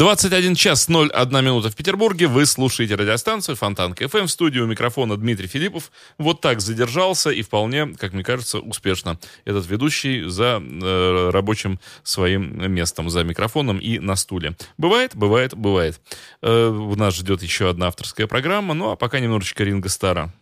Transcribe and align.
Двадцать 0.00 0.32
один 0.32 0.54
час 0.54 0.88
01 0.88 1.44
минута 1.44 1.68
в 1.68 1.76
Петербурге. 1.76 2.26
Вы 2.26 2.46
слушаете 2.46 2.94
радиостанцию 2.94 3.54
Фонтан 3.54 3.92
КФМ. 3.92 4.24
В 4.24 4.30
студию 4.30 4.66
микрофона 4.66 5.14
Дмитрий 5.18 5.46
Филиппов. 5.46 5.92
Вот 6.16 6.40
так 6.40 6.62
задержался 6.62 7.28
и 7.28 7.42
вполне, 7.42 7.86
как 7.86 8.14
мне 8.14 8.24
кажется, 8.24 8.60
успешно 8.60 9.18
этот 9.44 9.68
ведущий 9.68 10.22
за 10.22 10.58
э, 10.58 11.30
рабочим 11.34 11.80
своим 12.02 12.72
местом, 12.72 13.10
за 13.10 13.24
микрофоном 13.24 13.76
и 13.76 13.98
на 13.98 14.16
стуле. 14.16 14.56
Бывает, 14.78 15.14
бывает, 15.14 15.54
бывает. 15.54 16.00
Э, 16.40 16.70
нас 16.96 17.16
ждет 17.16 17.42
еще 17.42 17.68
одна 17.68 17.88
авторская 17.88 18.26
программа. 18.26 18.72
Ну 18.72 18.92
а 18.92 18.96
пока 18.96 19.20
немножечко 19.20 19.64
Ринга 19.64 19.90
Стара. 19.90 20.32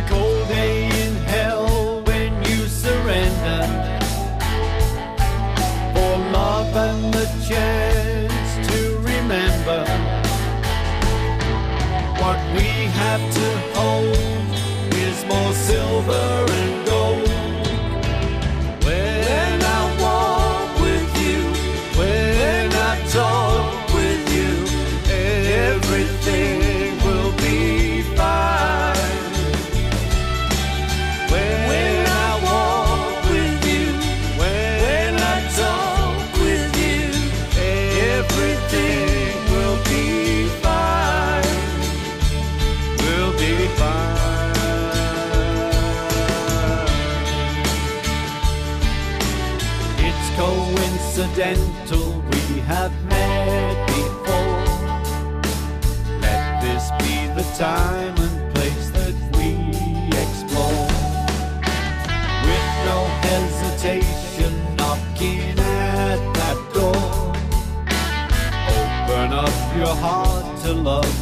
A 0.00 0.08
cold 0.08 0.48
day 0.48 0.84
in 1.04 1.14
hell 1.16 2.02
when 2.02 2.32
you 2.44 2.66
surrender. 2.68 3.62
For 5.94 6.12
love 6.32 6.74
and 6.76 7.12
the 7.12 7.26
chance 7.48 8.68
to 8.68 8.98
remember 8.98 9.80
what 12.20 12.38
we 12.54 12.68
have 13.00 13.22
to 13.34 13.49
coincidental 51.40 52.22
we 52.32 52.60
have 52.60 52.92
met 53.06 53.86
before. 53.86 54.64
Let 56.20 56.60
this 56.60 56.90
be 57.00 57.28
the 57.34 57.44
time 57.56 58.14
and 58.18 58.54
place 58.54 58.90
that 58.90 59.14
we 59.36 59.48
explore. 60.22 60.86
With 62.44 62.68
no 62.90 62.98
hesitation, 63.24 64.76
knocking 64.76 65.58
at 65.58 66.20
that 66.34 66.58
door. 66.74 67.32
Open 68.76 69.32
up 69.32 69.76
your 69.76 69.96
heart 69.96 70.60
to 70.62 70.72
love 70.74 71.19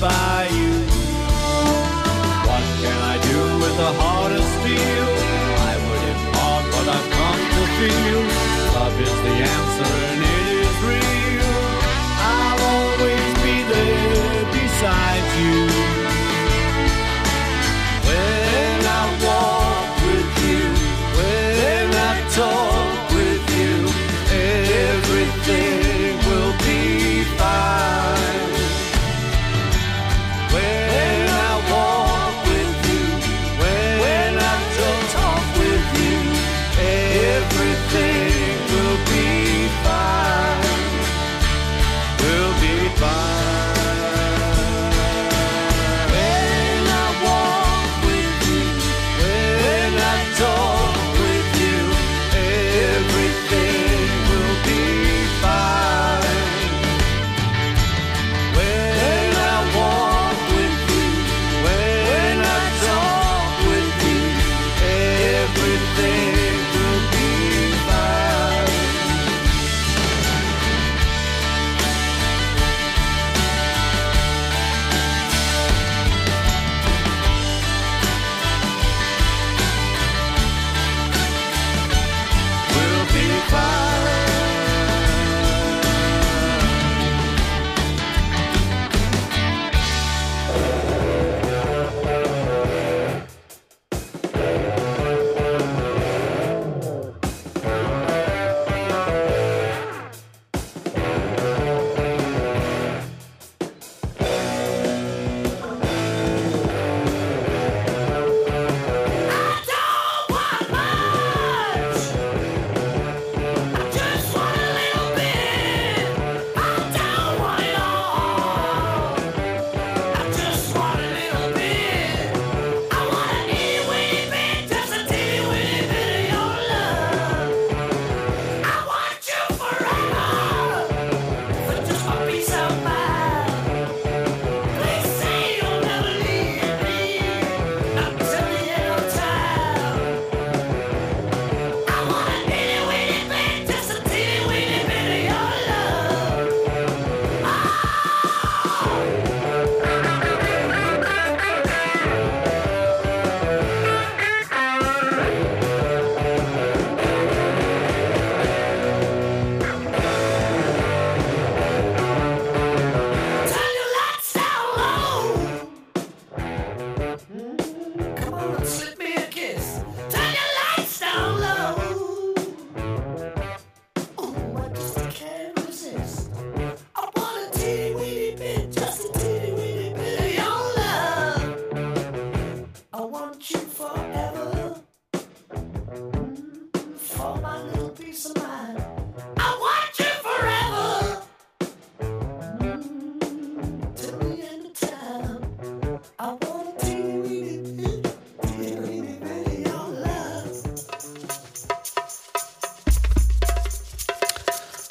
by 0.00 0.48
you. 0.50 0.72
What 2.48 2.64
can 2.80 2.98
I 3.12 3.16
do 3.20 3.40
with 3.62 3.76
a 3.78 3.92
heart 4.00 4.32
of 4.32 4.44
steel? 4.56 5.08
I 5.68 5.74
would 5.84 6.04
impart 6.12 6.64
what 6.72 6.86
I've 6.96 7.10
come 7.18 7.42
to 7.54 7.62
feel. 7.76 8.22
Love 8.74 9.00
is 9.00 9.16
the 9.26 9.34
answer 9.44 9.59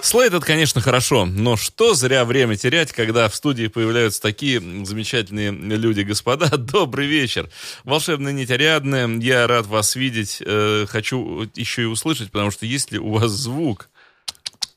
Слейд 0.10 0.34
это, 0.34 0.44
конечно, 0.44 0.82
хорошо, 0.82 1.28
но 1.28 1.56
что 1.56 1.94
зря 1.94 2.26
время 2.26 2.56
терять, 2.56 2.92
когда 2.94 3.30
в 3.30 3.36
студии 3.36 3.68
появляются 3.68 4.20
такие 4.20 4.60
замечательные 4.84 5.52
люди, 5.52 6.02
господа. 6.02 6.48
Добрый 6.58 7.06
вечер. 7.06 7.48
Волшебная 7.84 8.34
нить 8.34 8.50
Ариадная, 8.50 9.08
я 9.20 9.46
рад 9.46 9.68
вас 9.68 9.96
видеть. 9.96 10.42
Э, 10.44 10.88
хочу 10.90 11.48
еще 11.54 11.84
и 11.84 11.86
услышать, 11.86 12.32
потому 12.32 12.50
что 12.50 12.66
есть 12.66 12.92
ли 12.92 12.98
у 12.98 13.12
вас 13.12 13.30
звук? 13.30 13.92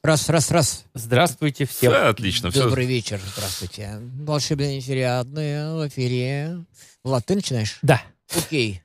Раз, 0.02 0.28
раз, 0.28 0.50
раз. 0.50 0.84
Здравствуйте 0.92 1.64
всем. 1.64 1.92
Да, 1.92 2.10
отлично. 2.10 2.50
Добрый 2.50 2.84
вечер. 2.84 3.18
Здравствуйте. 3.34 4.02
Волшебная 4.02 4.76
нетериадная 4.76 5.72
в 5.72 5.88
эфире. 5.88 6.62
Влад, 7.04 7.24
ты 7.24 7.36
начинаешь? 7.36 7.78
Да. 7.80 8.02
Окей. 8.36 8.82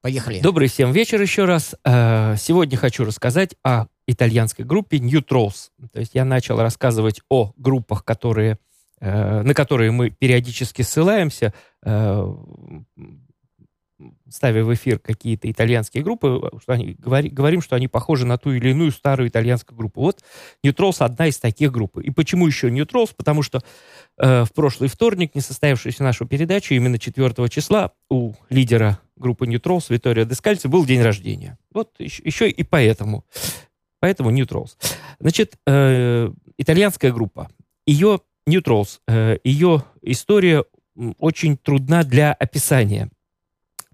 Поехали. 0.00 0.40
Добрый 0.40 0.68
всем 0.68 0.92
вечер 0.92 1.20
еще 1.20 1.44
раз. 1.44 1.74
Э, 1.84 2.36
Сегодня 2.38 2.76
хочу 2.76 3.04
рассказать 3.04 3.56
о 3.64 3.86
итальянской 4.06 4.64
группе 4.64 4.98
New 4.98 5.20
Trolls. 5.20 5.70
То 5.92 5.98
есть 5.98 6.14
я 6.14 6.24
начал 6.24 6.58
рассказывать 6.60 7.20
о 7.28 7.52
группах, 7.56 8.04
которые, 8.04 8.58
э, 9.00 9.42
на 9.42 9.54
которые 9.54 9.90
мы 9.90 10.10
периодически 10.10 10.82
ссылаемся, 10.82 11.52
э, 11.84 12.34
ставя 14.30 14.62
в 14.62 14.72
эфир 14.72 15.00
какие-то 15.00 15.50
итальянские 15.50 16.04
группы, 16.04 16.48
что 16.62 16.72
они, 16.74 16.94
говори- 16.94 17.30
говорим, 17.30 17.60
что 17.60 17.74
они 17.74 17.88
похожи 17.88 18.24
на 18.24 18.38
ту 18.38 18.52
или 18.52 18.70
иную 18.70 18.92
старую 18.92 19.28
итальянскую 19.28 19.76
группу. 19.76 20.00
Вот 20.00 20.22
New 20.62 20.72
Trolls 20.72 20.98
одна 21.04 21.26
из 21.26 21.38
таких 21.38 21.72
групп. 21.72 21.98
И 21.98 22.10
почему 22.10 22.46
еще 22.46 22.70
New 22.70 22.84
Trolls? 22.84 23.10
Потому 23.16 23.42
что 23.42 23.60
в 24.16 24.48
прошлый 24.54 24.88
вторник, 24.88 25.34
не 25.34 25.40
состоявшуюся 25.40 26.04
нашу 26.04 26.26
передачу, 26.26 26.74
именно 26.74 27.00
4 27.00 27.48
числа 27.48 27.90
у 28.08 28.34
лидера 28.50 29.00
группы 29.18 29.46
New 29.46 29.58
Trolls 29.58 29.86
Витория 29.88 30.24
Дескальци 30.24 30.68
был 30.68 30.84
день 30.84 31.02
рождения. 31.02 31.58
Вот 31.72 31.90
еще, 31.98 32.22
еще 32.24 32.48
и 32.48 32.62
поэтому. 32.62 33.24
Поэтому 34.00 34.30
New 34.30 34.46
Trolls. 34.46 34.76
Значит, 35.18 35.56
э, 35.66 36.30
итальянская 36.56 37.12
группа. 37.12 37.50
Ее 37.86 38.20
New 38.46 38.60
Trolls, 38.60 39.00
э, 39.08 39.38
ее 39.44 39.84
история 40.02 40.64
очень 41.18 41.56
трудна 41.56 42.02
для 42.02 42.32
описания. 42.32 43.10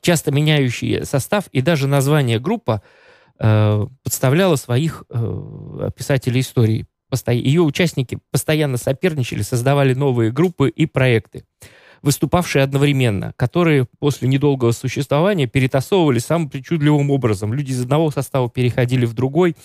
Часто 0.01 0.31
меняющий 0.31 1.05
состав 1.05 1.49
и 1.49 1.61
даже 1.61 1.87
название 1.87 2.39
группа 2.39 2.83
э, 3.39 3.87
подставляла 4.03 4.57
своих 4.57 5.05
э, 5.09 5.91
писателей 5.97 6.41
истории. 6.41 6.87
Ее 7.29 7.63
участники 7.63 8.19
постоянно 8.33 8.77
соперничали, 8.77 9.43
создавали 9.43 9.95
новые 9.95 10.33
группы 10.33 10.69
и 10.69 10.87
проекты. 10.87 11.45
Выступавшие 12.05 12.63
одновременно, 12.63 13.33
которые 13.37 13.87
после 13.99 14.29
недолгого 14.29 14.73
существования 14.73 15.47
перетасовывали 15.47 16.19
самым 16.19 16.51
причудливым 16.51 17.11
образом. 17.11 17.55
Люди 17.55 17.73
из 17.73 17.81
одного 17.81 18.11
состава 18.11 18.51
переходили 18.51 19.07
в 19.07 19.15
другой, 19.15 19.57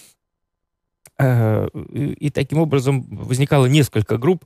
э, 1.19 1.67
и, 1.91 2.29
таким 2.29 2.59
образом 2.59 3.05
возникало 3.09 3.65
несколько 3.65 4.17
групп 4.17 4.45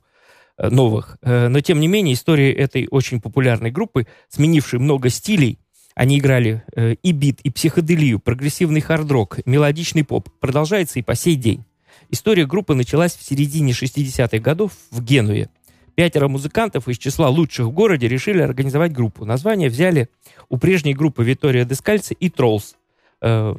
э, 0.58 0.70
новых. 0.70 1.18
Э, 1.22 1.46
но, 1.46 1.60
тем 1.60 1.78
не 1.78 1.86
менее, 1.86 2.14
история 2.14 2.52
этой 2.52 2.88
очень 2.90 3.20
популярной 3.20 3.70
группы, 3.70 4.08
сменившей 4.28 4.80
много 4.80 5.08
стилей, 5.08 5.60
они 5.94 6.18
играли 6.18 6.64
и 7.04 7.12
бит, 7.12 7.40
и 7.42 7.50
психоделию, 7.50 8.18
прогрессивный 8.18 8.80
хард-рок, 8.80 9.46
мелодичный 9.46 10.02
поп, 10.02 10.28
продолжается 10.40 10.98
и 10.98 11.02
по 11.02 11.14
сей 11.14 11.36
день. 11.36 11.64
История 12.10 12.46
группы 12.46 12.74
началась 12.74 13.14
в 13.14 13.22
середине 13.22 13.70
60-х 13.70 14.38
годов 14.38 14.72
в 14.90 15.00
Генуе. 15.00 15.50
Пятеро 15.94 16.26
музыкантов 16.28 16.88
из 16.88 16.98
числа 16.98 17.28
лучших 17.28 17.66
в 17.66 17.70
городе 17.70 18.08
решили 18.08 18.40
организовать 18.40 18.92
группу. 18.92 19.24
Название 19.24 19.68
взяли 19.68 20.08
у 20.48 20.56
прежней 20.58 20.94
группы 20.94 21.24
Витория 21.24 21.64
Дескальци 21.64 22.14
и 22.18 22.30
Троллс, 22.30 22.74
э, 23.20 23.54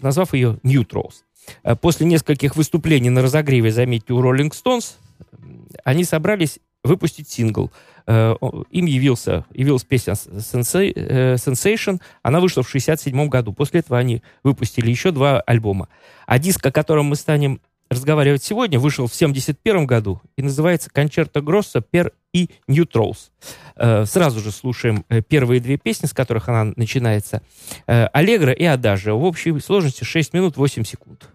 назвав 0.00 0.34
ее 0.34 0.58
New 0.62 0.82
Trolls. 0.82 1.24
Э, 1.64 1.74
После 1.74 2.06
нескольких 2.06 2.54
выступлений 2.54 3.10
на 3.10 3.22
разогреве, 3.22 3.72
заметьте, 3.72 4.12
у 4.12 4.22
Rolling 4.22 4.52
Stones, 4.52 4.94
э, 5.20 5.36
они 5.84 6.04
собрались 6.04 6.60
выпустить 6.84 7.28
сингл. 7.28 7.70
Им 8.06 8.86
явился, 8.86 9.44
явилась 9.52 9.84
песня 9.84 10.14
Sensa- 10.14 11.34
Sensation. 11.34 12.00
Она 12.22 12.40
вышла 12.40 12.62
в 12.62 12.70
67 12.70 13.28
году. 13.28 13.52
После 13.52 13.80
этого 13.80 13.98
они 13.98 14.22
выпустили 14.42 14.88
еще 14.88 15.10
два 15.10 15.40
альбома. 15.40 15.88
А 16.26 16.38
диск, 16.38 16.64
о 16.64 16.72
котором 16.72 17.06
мы 17.06 17.16
станем 17.16 17.60
разговаривать 17.90 18.42
сегодня, 18.42 18.78
вышел 18.78 19.06
в 19.06 19.14
71 19.14 19.86
году 19.86 20.20
и 20.36 20.42
называется 20.42 20.90
«Концерто 20.90 21.40
Гросса 21.40 21.80
пер 21.80 22.12
и 22.32 22.50
New 22.66 22.84
Trolls». 22.84 23.30
Э, 23.76 24.04
Сразу 24.04 24.40
же 24.40 24.50
слушаем 24.50 25.04
э, 25.08 25.22
первые 25.22 25.60
две 25.60 25.78
песни, 25.78 26.06
с 26.06 26.12
которых 26.12 26.48
она 26.48 26.72
начинается. 26.76 27.42
Э, 27.86 28.06
«Аллегро» 28.12 28.52
и 28.52 28.64
«Адажио». 28.64 29.18
В 29.18 29.24
общей 29.24 29.58
сложности 29.60 30.04
6 30.04 30.34
минут 30.34 30.56
8 30.56 30.84
секунд. 30.84 31.28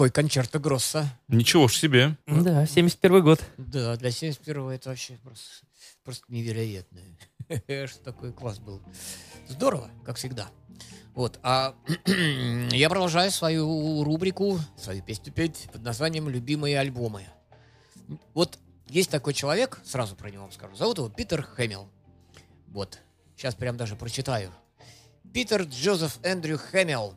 Такой 0.00 0.10
концерто 0.10 0.58
Гросса. 0.58 1.10
ничего 1.28 1.68
ж 1.68 1.76
себе. 1.76 2.16
Да, 2.26 2.64
71 2.64 3.22
год. 3.22 3.44
Да, 3.58 3.98
для 3.98 4.08
71-го 4.08 4.70
это 4.70 4.88
вообще 4.88 5.18
просто, 5.22 5.44
просто 6.04 6.24
невероятно. 6.28 7.00
Что 7.86 8.02
такой 8.02 8.32
класс 8.32 8.60
был. 8.60 8.80
Здорово, 9.46 9.90
как 10.02 10.16
всегда. 10.16 10.48
Вот, 11.12 11.38
а 11.42 11.74
я 12.70 12.88
продолжаю 12.88 13.30
свою 13.30 14.02
рубрику, 14.02 14.58
свою 14.74 15.02
песню 15.02 15.34
петь 15.34 15.68
под 15.70 15.82
названием 15.82 16.30
«Любимые 16.30 16.78
альбомы». 16.80 17.26
Вот 18.32 18.58
есть 18.88 19.10
такой 19.10 19.34
человек, 19.34 19.82
сразу 19.84 20.16
про 20.16 20.30
него 20.30 20.44
вам 20.44 20.52
скажу, 20.52 20.76
зовут 20.76 20.96
его 20.96 21.10
Питер 21.10 21.42
Хэмилл. 21.42 21.90
Вот, 22.68 23.00
сейчас 23.36 23.54
прям 23.54 23.76
даже 23.76 23.96
прочитаю. 23.96 24.50
Питер 25.34 25.64
Джозеф 25.64 26.20
Эндрю 26.22 26.56
Хэмилл. 26.56 27.12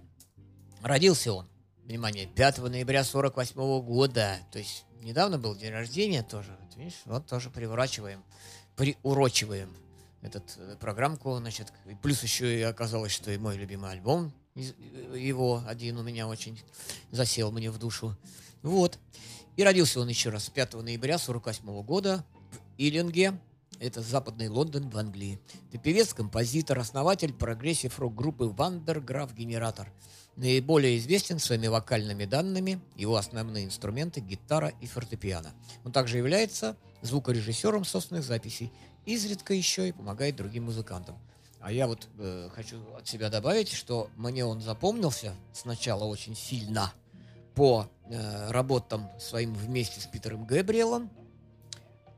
Родился 0.81 1.31
он, 1.31 1.47
внимание, 1.85 2.27
5 2.27 2.59
ноября 2.59 3.03
48 3.03 3.81
года. 3.81 4.39
То 4.51 4.59
есть 4.59 4.85
недавно 5.01 5.37
был 5.37 5.55
день 5.55 5.71
рождения 5.71 6.23
тоже. 6.23 6.57
Вот 6.61 6.77
видишь, 6.77 7.01
вот 7.05 7.25
тоже 7.27 7.49
приворачиваем, 7.49 8.23
приурочиваем 8.75 9.75
этот 10.21 10.55
э, 10.57 10.77
программку, 10.79 11.35
значит, 11.37 11.73
и 11.85 11.95
плюс 11.95 12.23
еще 12.23 12.59
и 12.59 12.61
оказалось, 12.61 13.11
что 13.11 13.31
и 13.31 13.37
мой 13.37 13.57
любимый 13.57 13.91
альбом 13.91 14.31
э, 14.55 14.61
его 15.17 15.61
один 15.67 15.97
у 15.97 16.03
меня 16.03 16.27
очень 16.27 16.59
засел 17.11 17.51
мне 17.51 17.69
в 17.69 17.77
душу. 17.77 18.15
Вот. 18.61 18.97
И 19.57 19.63
родился 19.63 19.99
он 19.99 20.07
еще 20.07 20.29
раз 20.29 20.49
5 20.49 20.75
ноября 20.75 21.17
48 21.17 21.83
года 21.83 22.25
в 22.51 22.57
Иллинге. 22.77 23.37
Это 23.79 24.01
западный 24.01 24.47
Лондон 24.47 24.89
в 24.89 24.97
Англии. 24.97 25.39
Это 25.69 25.77
певец, 25.77 26.13
композитор, 26.13 26.79
основатель 26.79 27.33
progressive 27.33 27.99
рок-группы 27.99 28.45
Van 28.45 28.69
der 28.69 28.93
Graaf 28.93 29.33
Generator. 29.33 29.91
Наиболее 30.35 30.97
известен 30.97 31.39
своими 31.39 31.67
вокальными 31.67 32.25
данными, 32.25 32.79
его 32.95 33.17
основные 33.17 33.65
инструменты– 33.65 34.19
гитара 34.21 34.73
и 34.81 34.87
фортепиано. 34.87 35.53
Он 35.83 35.91
также 35.91 36.17
является 36.17 36.77
звукорежиссером 37.01 37.85
собственных 37.85 38.23
записей, 38.23 38.71
изредка 39.05 39.53
еще 39.53 39.89
и 39.89 39.91
помогает 39.91 40.35
другим 40.35 40.65
музыкантам. 40.65 41.17
А 41.59 41.71
я 41.71 41.87
вот 41.87 42.07
э, 42.17 42.49
хочу 42.53 42.77
от 42.97 43.07
себя 43.07 43.29
добавить, 43.29 43.71
что 43.71 44.09
мне 44.17 44.43
он 44.43 44.59
запомнился 44.59 45.33
сначала 45.53 46.03
очень 46.03 46.35
сильно 46.35 46.93
по 47.55 47.87
э, 48.09 48.51
работам 48.51 49.09
своим 49.19 49.53
вместе 49.53 50.01
с 50.01 50.05
Питером 50.05 50.45
Гэбриэлом 50.45 51.09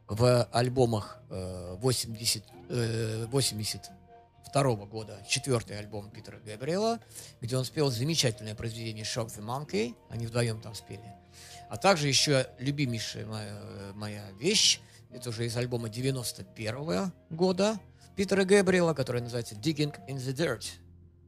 в 0.07 0.43
альбомах 0.51 1.19
э, 1.29 1.75
80, 1.79 2.43
э, 2.69 3.25
82 3.31 4.75
года, 4.85 5.17
четвертый 5.27 5.79
альбом 5.79 6.09
Питера 6.09 6.39
Гэбриэла, 6.39 6.99
где 7.41 7.57
он 7.57 7.65
спел 7.65 7.89
замечательное 7.89 8.55
произведение 8.55 9.03
«Shock 9.03 9.27
the 9.27 9.43
Monkey», 9.43 9.95
они 10.09 10.27
вдвоем 10.27 10.61
там 10.61 10.75
спели. 10.75 11.13
А 11.69 11.77
также 11.77 12.07
еще 12.07 12.47
любимейшая 12.59 13.25
моя, 13.25 13.61
моя 13.95 14.31
вещь, 14.39 14.79
это 15.11 15.29
уже 15.29 15.45
из 15.45 15.57
альбома 15.57 15.89
91 15.89 17.11
года 17.31 17.79
Питера 18.15 18.45
Гэбриэла, 18.45 18.93
который 18.93 19.21
называется 19.21 19.55
«Digging 19.55 19.95
in 20.07 20.17
the 20.17 20.33
Dirt». 20.33 20.65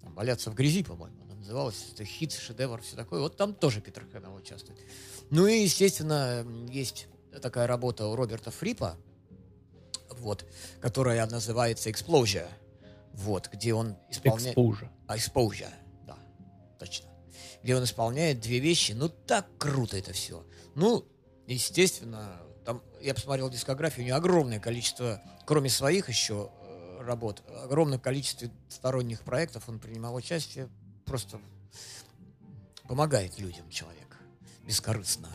Там 0.01 0.13
«Валяться 0.13 0.51
в 0.51 0.55
грязи», 0.55 0.83
по-моему, 0.83 1.23
она 1.23 1.35
называлась. 1.35 1.87
Это 1.93 2.05
хит, 2.05 2.33
шедевр, 2.33 2.81
все 2.81 2.95
такое. 2.95 3.21
Вот 3.21 3.35
там 3.37 3.53
тоже 3.53 3.81
Питер 3.81 4.05
Хэмилл 4.11 4.35
участвует. 4.35 4.79
Ну 5.29 5.47
и, 5.47 5.63
естественно, 5.63 6.45
есть 6.69 7.07
такая 7.39 7.67
работа 7.67 8.07
у 8.07 8.15
Роберта 8.15 8.51
Фрипа, 8.51 8.97
вот, 10.11 10.45
которая 10.81 11.25
называется 11.27 11.89
«Exposure», 11.89 12.47
вот, 13.13 13.49
где 13.51 13.73
он 13.73 13.97
исполняет... 14.09 14.57
Exposure. 14.57 14.89
А, 15.07 15.17
Exposure, 15.17 15.73
да, 16.05 16.17
точно. 16.79 17.09
Где 17.63 17.75
он 17.75 17.83
исполняет 17.83 18.39
две 18.39 18.59
вещи. 18.59 18.91
Ну, 18.91 19.09
так 19.09 19.47
круто 19.57 19.97
это 19.97 20.13
все. 20.13 20.45
Ну, 20.75 21.05
естественно, 21.47 22.39
там, 22.65 22.83
я 23.01 23.13
посмотрел 23.13 23.49
дискографию, 23.49 24.05
у 24.05 24.07
него 24.07 24.17
огромное 24.17 24.59
количество, 24.59 25.21
кроме 25.45 25.69
своих 25.69 26.09
еще 26.09 26.51
э, 26.61 27.01
работ, 27.01 27.41
огромное 27.63 27.97
количество 27.97 28.49
сторонних 28.69 29.21
проектов 29.21 29.67
он 29.67 29.79
принимал 29.79 30.13
участие, 30.15 30.69
просто 31.05 31.39
помогает 32.87 33.39
людям 33.39 33.69
человек, 33.69 34.17
бескорыстно. 34.63 35.29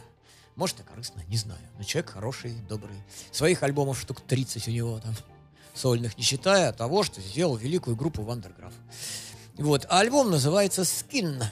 Может, 0.63 0.79
и 0.79 0.83
корыстно, 0.85 1.25
не 1.27 1.37
знаю. 1.37 1.61
Но 1.77 1.83
человек 1.83 2.11
хороший, 2.11 2.55
добрый. 2.69 2.95
Своих 3.33 3.65
альбомов 3.65 4.01
штук 4.01 4.21
30 4.21 4.69
у 4.69 4.71
него 4.71 5.01
там 5.01 5.13
сольных, 5.75 6.17
не 6.17 6.23
считая 6.23 6.73
того, 6.73 7.03
что 7.03 7.21
сделал 7.21 7.57
великую 7.57 7.97
группу 7.97 8.23
Вандерграф. 8.23 8.73
Вот. 9.57 9.87
А 9.89 9.99
альбом 9.99 10.31
называется 10.31 10.83
«Skin», 10.83 11.43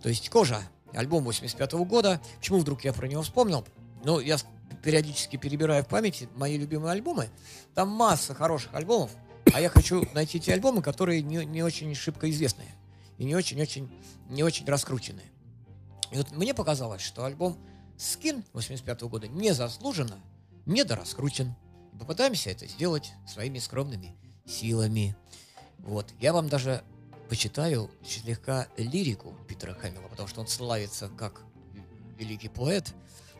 то 0.00 0.08
есть 0.08 0.30
«Кожа». 0.30 0.62
Альбом 0.92 1.24
85 1.24 1.72
года. 1.72 2.20
Почему 2.38 2.60
вдруг 2.60 2.84
я 2.84 2.92
про 2.92 3.08
него 3.08 3.22
вспомнил? 3.22 3.66
Ну, 4.04 4.20
я 4.20 4.36
периодически 4.84 5.36
перебираю 5.36 5.82
в 5.82 5.88
памяти 5.88 6.28
мои 6.36 6.56
любимые 6.56 6.92
альбомы. 6.92 7.30
Там 7.74 7.88
масса 7.88 8.32
хороших 8.32 8.72
альбомов, 8.74 9.10
а 9.52 9.60
я 9.60 9.70
хочу 9.70 10.06
найти 10.14 10.38
те 10.38 10.52
альбомы, 10.52 10.82
которые 10.82 11.22
не, 11.22 11.44
не 11.44 11.64
очень 11.64 11.92
шибко 11.96 12.30
известные 12.30 12.72
и 13.18 13.24
не 13.24 13.34
очень-очень 13.34 13.90
не 14.28 14.44
очень 14.44 14.66
раскрученные. 14.66 15.26
И 16.12 16.16
вот 16.16 16.30
мне 16.30 16.54
показалось, 16.54 17.02
что 17.02 17.24
альбом 17.24 17.58
«Скин» 18.02 18.42
85 18.52 19.02
года 19.02 19.28
незаслуженно 19.28 20.18
недораскручен. 20.66 21.54
Попытаемся 21.98 22.50
это 22.50 22.66
сделать 22.66 23.12
своими 23.28 23.58
скромными 23.58 24.16
силами. 24.44 25.14
Вот. 25.78 26.12
Я 26.20 26.32
вам 26.32 26.48
даже 26.48 26.82
почитаю 27.28 27.90
слегка 28.04 28.66
лирику 28.76 29.34
Питера 29.46 29.74
Хэмилла, 29.74 30.08
потому 30.08 30.26
что 30.28 30.40
он 30.40 30.48
славится 30.48 31.08
как 31.16 31.42
великий 32.18 32.48
поэт. 32.48 32.92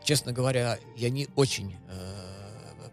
Честно 0.04 0.32
говоря, 0.32 0.78
я 0.96 1.10
не 1.10 1.28
очень 1.34 1.76
э, 1.88 2.14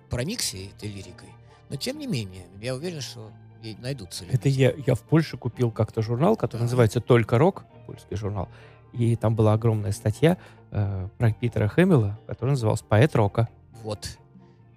проникся 0.09 0.57
этой 0.57 0.89
лирикой, 0.89 1.29
но 1.69 1.75
тем 1.75 1.99
не 1.99 2.07
менее, 2.07 2.45
я 2.61 2.75
уверен, 2.75 3.01
что 3.01 3.31
ей 3.61 3.75
найдутся 3.77 4.25
люди. 4.25 4.35
Это 4.35 4.49
я, 4.49 4.73
я 4.87 4.95
в 4.95 5.01
Польше 5.01 5.37
купил 5.37 5.71
как-то 5.71 6.01
журнал, 6.01 6.35
который 6.35 6.61
Да. 6.61 6.65
называется 6.65 6.99
«Только 6.99 7.37
рок», 7.37 7.65
польский 7.85 8.15
журнал. 8.15 8.49
И 8.93 9.15
там 9.15 9.35
была 9.35 9.53
огромная 9.53 9.91
статья 9.91 10.37
э, 10.71 11.07
про 11.17 11.31
Питера 11.33 11.67
Хэмилла, 11.67 12.19
которая 12.27 12.51
называлась 12.51 12.81
«Поэт 12.81 13.15
рока». 13.15 13.47
Вот. 13.83 14.17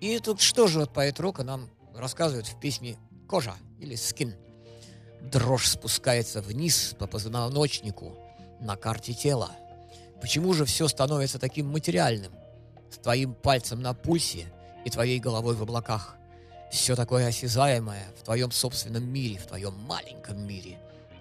И 0.01 0.19
тут 0.19 0.41
что 0.41 0.67
же 0.67 0.81
вот 0.81 0.91
поэт 0.91 1.19
рока 1.21 1.45
нам 1.45 1.69
рассказывает 1.95 2.47
в 2.47 2.59
песне 2.59 2.97
«Кожа» 3.29 3.55
или 3.79 3.95
«Скин». 3.95 4.35
Дрожь 5.21 5.69
спускается 5.69 6.43
вниз 6.43 6.95
по 6.99 7.07
позвоночнику 7.07 8.13
на 8.61 8.77
карте 8.77 9.15
тела. 9.15 9.51
Почему 10.21 10.53
же 10.53 10.65
все 10.65 10.89
становится 10.89 11.39
таким 11.39 11.71
материальным? 11.71 12.33
С 12.91 12.99
твоим 12.99 13.35
пальцем 13.35 13.81
на 13.81 13.95
пульсе 13.95 14.47
и 14.85 14.91
твоей 14.91 15.19
головой 15.21 15.55
в 15.55 15.63
облаках. 15.63 16.17
Все 16.71 16.97
такое 16.97 17.29
осязаемое 17.29 18.05
в 18.19 18.25
твоем 18.25 18.51
собственном 18.51 19.05
мире, 19.05 19.39
в 19.39 19.47
твоем 19.47 19.75
маленьком 19.87 20.47
мире. 20.47 20.79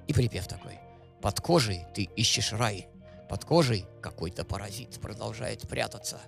И 0.07 0.13
припев 0.13 0.47
такой. 0.47 0.79
Под 1.21 1.39
кожей 1.39 1.85
ты 1.93 2.03
ищешь 2.03 2.53
рай. 2.53 2.87
Под 3.29 3.45
кожей 3.45 3.85
какой-то 4.01 4.43
паразит 4.43 4.99
продолжает 4.99 5.67
прятаться. 5.67 6.19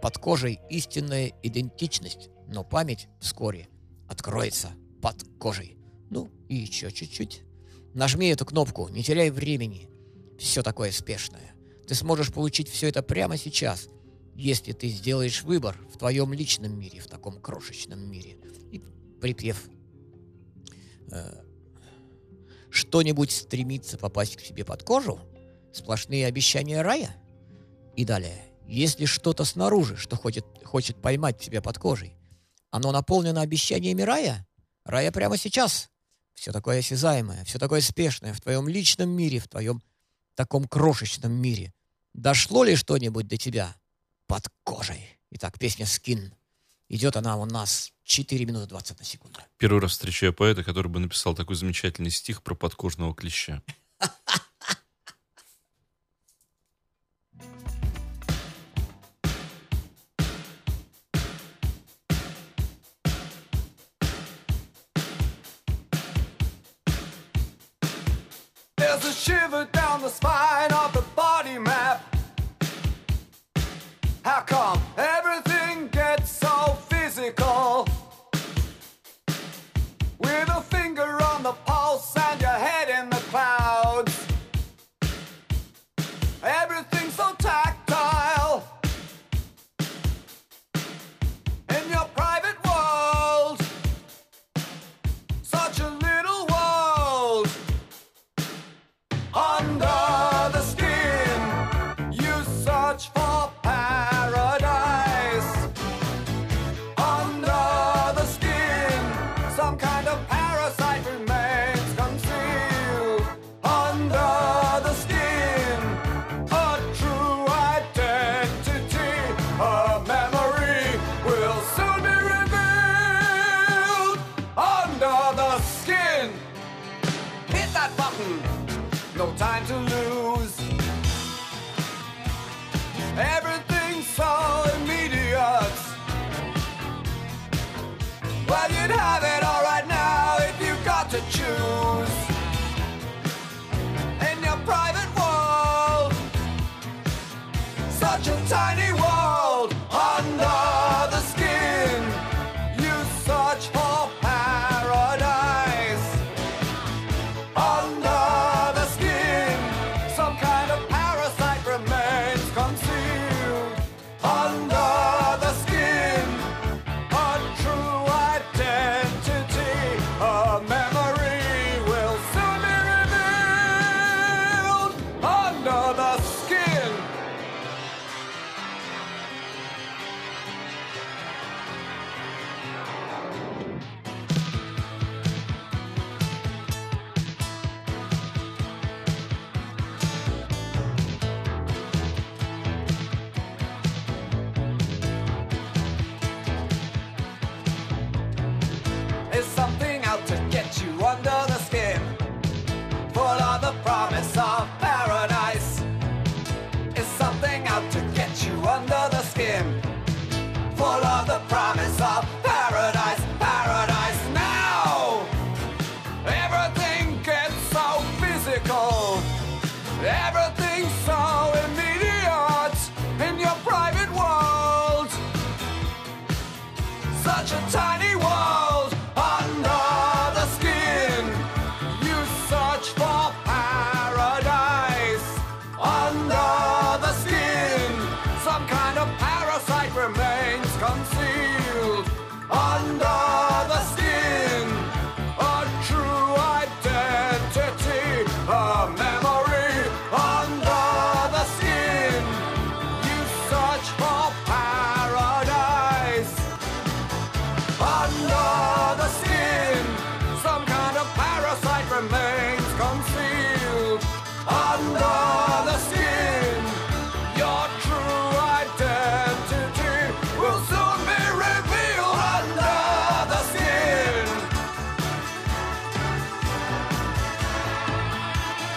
Под 0.00 0.18
кожей 0.18 0.60
истинная 0.70 1.32
идентичность, 1.42 2.28
но 2.48 2.64
память 2.64 3.08
вскоре 3.20 3.68
откроется 4.08 4.72
под 5.00 5.24
кожей. 5.38 5.76
Ну 6.10 6.30
и 6.48 6.56
еще 6.56 6.90
чуть-чуть. 6.92 7.42
Нажми 7.94 8.28
эту 8.28 8.44
кнопку, 8.44 8.88
не 8.88 9.02
теряй 9.02 9.30
времени. 9.30 9.88
Все 10.38 10.62
такое 10.62 10.92
спешное. 10.92 11.54
Ты 11.86 11.94
сможешь 11.94 12.32
получить 12.32 12.68
все 12.68 12.88
это 12.88 13.02
прямо 13.02 13.36
сейчас, 13.36 13.88
если 14.34 14.72
ты 14.72 14.88
сделаешь 14.88 15.42
выбор 15.42 15.76
в 15.92 15.98
твоем 15.98 16.32
личном 16.32 16.78
мире, 16.78 17.00
в 17.00 17.06
таком 17.06 17.40
крошечном 17.40 18.00
мире. 18.10 18.38
И 18.70 18.82
припев. 19.20 19.68
э, 21.10 21.41
Что-нибудь 22.72 23.30
стремится 23.30 23.98
попасть 23.98 24.36
к 24.36 24.40
себе 24.40 24.64
под 24.64 24.82
кожу? 24.82 25.20
Сплошные 25.74 26.26
обещания 26.26 26.80
рая? 26.80 27.14
И 27.96 28.06
далее. 28.06 28.42
Если 28.66 29.04
что-то 29.04 29.44
снаружи, 29.44 29.98
что 29.98 30.16
хочет, 30.16 30.46
хочет 30.64 30.96
поймать 31.02 31.38
тебя 31.38 31.60
под 31.60 31.78
кожей, 31.78 32.16
оно 32.70 32.90
наполнено 32.90 33.42
обещаниями 33.42 34.00
рая? 34.00 34.46
Рая 34.84 35.12
прямо 35.12 35.36
сейчас. 35.36 35.90
Все 36.32 36.50
такое 36.50 36.78
осязаемое, 36.78 37.44
все 37.44 37.58
такое 37.58 37.82
спешное 37.82 38.32
в 38.32 38.40
твоем 38.40 38.66
личном 38.66 39.10
мире, 39.10 39.38
в 39.38 39.48
твоем 39.48 39.82
таком 40.34 40.66
крошечном 40.66 41.30
мире. 41.30 41.74
Дошло 42.14 42.64
ли 42.64 42.74
что-нибудь 42.74 43.28
до 43.28 43.36
тебя 43.36 43.76
под 44.26 44.48
кожей? 44.64 45.20
Итак, 45.30 45.58
песня 45.58 45.84
«Скин». 45.84 46.34
Идет 46.88 47.18
она 47.18 47.36
у 47.36 47.44
нас 47.44 47.91
4 48.04 48.44
минуты 48.44 48.66
20 48.66 48.98
на 48.98 49.04
секунду. 49.04 49.40
Первый 49.58 49.80
раз 49.80 49.92
встречаю 49.92 50.32
поэта, 50.32 50.64
который 50.64 50.88
бы 50.88 51.00
написал 51.00 51.34
такой 51.34 51.56
замечательный 51.56 52.10
стих 52.10 52.42
про 52.42 52.54
подкожного 52.54 53.14
клеща. 53.14 53.62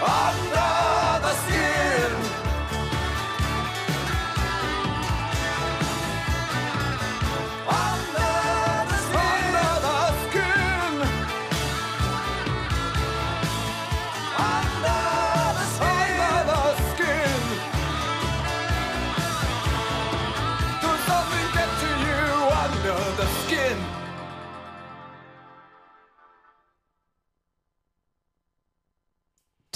Awesome! 0.08 0.55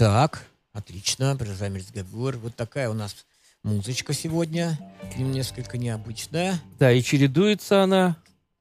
Так, 0.00 0.46
отлично, 0.72 1.36
продолжаем 1.36 1.76
разговор. 1.76 2.38
Вот 2.38 2.56
такая 2.56 2.88
у 2.88 2.94
нас 2.94 3.14
музычка 3.62 4.14
сегодня, 4.14 4.78
несколько 5.18 5.76
необычная. 5.76 6.58
Да, 6.78 6.90
и 6.90 7.02
чередуется 7.02 7.82
она, 7.82 8.16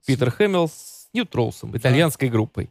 Питер 0.06 0.32
Хэмилл, 0.32 0.67
с 0.67 1.08
Нью 1.13 1.25
Тролсом, 1.25 1.78
итальянской 1.78 2.28
группой. 2.28 2.69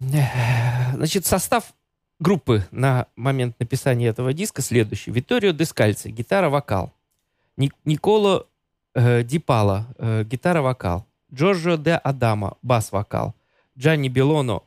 Значит, 0.00 1.26
состав 1.26 1.74
группы 2.18 2.66
на 2.70 3.06
момент 3.14 3.60
написания 3.60 4.06
этого 4.06 4.32
диска 4.32 4.62
следующий. 4.62 5.10
Виторио 5.10 5.50
Дескальци, 5.52 6.08
гитара-вокал. 6.08 6.94
Ник- 7.58 7.76
Николо 7.84 8.46
э, 8.94 9.22
Ди 9.22 9.38
Пало, 9.38 9.86
э, 9.98 10.24
гитара-вокал. 10.24 11.06
Джорджо 11.30 11.76
де 11.76 11.92
Адама, 11.92 12.56
бас-вокал. 12.62 13.34
Джанни 13.76 14.08
Белоно, 14.08 14.62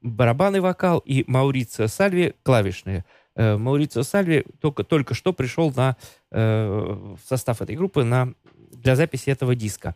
барабанный 0.00 0.60
вокал. 0.60 0.98
И 1.00 1.24
Маурицио 1.26 1.86
Сальви, 1.86 2.34
клавишные. 2.42 3.04
Э, 3.36 3.56
Маурицио 3.56 4.02
Сальви 4.02 4.44
только, 4.60 4.84
только 4.84 5.14
что 5.14 5.32
пришел 5.32 5.72
на, 5.72 5.96
э, 6.30 6.68
в 6.68 7.20
состав 7.26 7.62
этой 7.62 7.76
группы 7.76 8.04
на, 8.04 8.34
для 8.54 8.96
записи 8.96 9.30
этого 9.30 9.54
диска. 9.54 9.94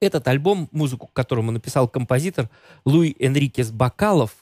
Этот 0.00 0.28
альбом, 0.28 0.68
музыку 0.72 1.08
к 1.08 1.12
которому 1.12 1.50
написал 1.50 1.88
композитор 1.88 2.48
Луи 2.84 3.14
Энрикес 3.18 3.70
Бакалов, 3.70 4.34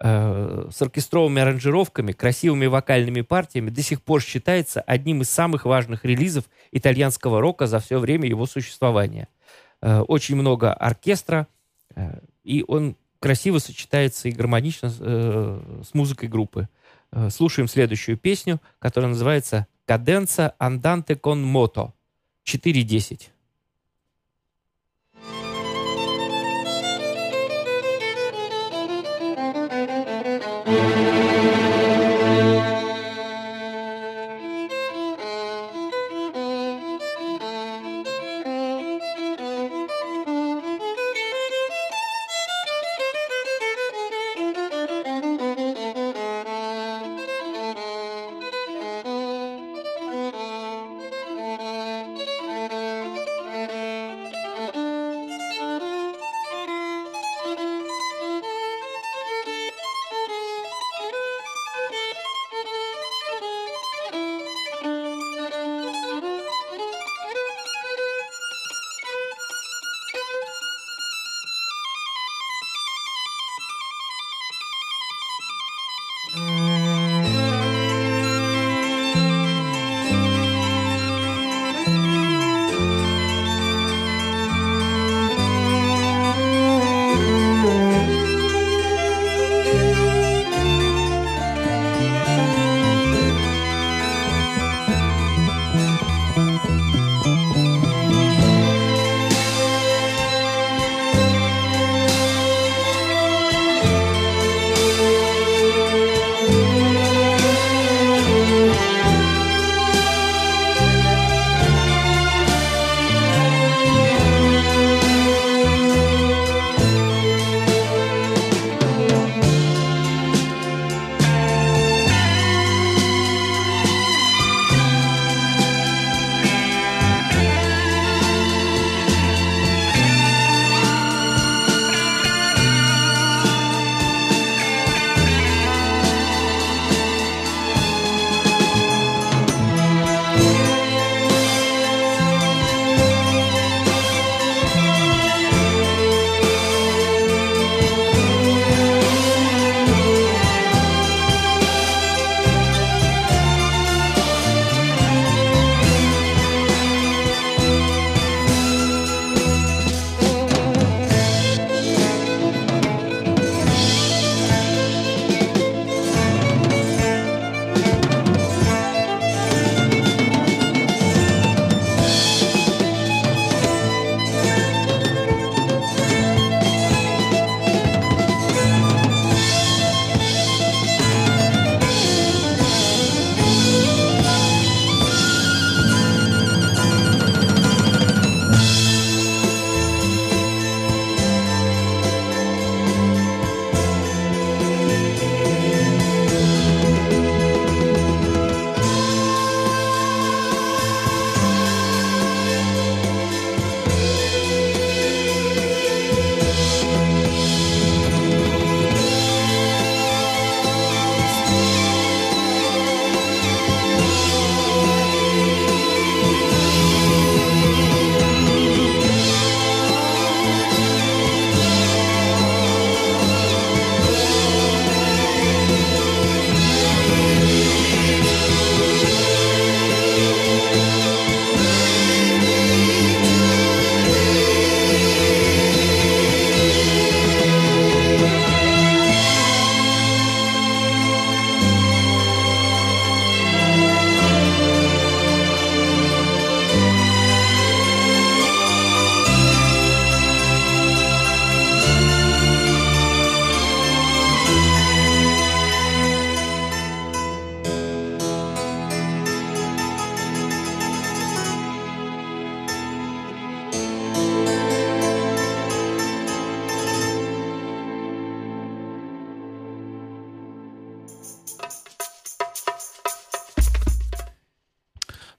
э, 0.00 0.68
с 0.70 0.80
оркестровыми 0.82 1.42
аранжировками, 1.42 2.12
красивыми 2.12 2.66
вокальными 2.66 3.22
партиями, 3.22 3.70
до 3.70 3.82
сих 3.82 4.02
пор 4.02 4.22
считается 4.22 4.80
одним 4.80 5.22
из 5.22 5.30
самых 5.30 5.64
важных 5.64 6.04
релизов 6.04 6.44
итальянского 6.72 7.40
рока 7.40 7.66
за 7.66 7.80
все 7.80 7.98
время 7.98 8.28
его 8.28 8.46
существования. 8.46 9.28
Очень 9.80 10.36
много 10.36 10.72
оркестра, 10.72 11.46
и 12.44 12.64
он 12.66 12.96
красиво 13.18 13.58
сочетается 13.58 14.28
и 14.28 14.32
гармонично 14.32 14.92
э, 15.00 15.82
с 15.82 15.94
музыкой 15.94 16.28
группы. 16.28 16.68
Э, 17.10 17.30
слушаем 17.30 17.68
следующую 17.68 18.16
песню, 18.18 18.60
которая 18.78 19.08
называется 19.08 19.66
«Каденца 19.86 20.54
анданте 20.58 21.16
кон 21.16 21.42
мото» 21.42 21.94
4.10. 22.46 23.30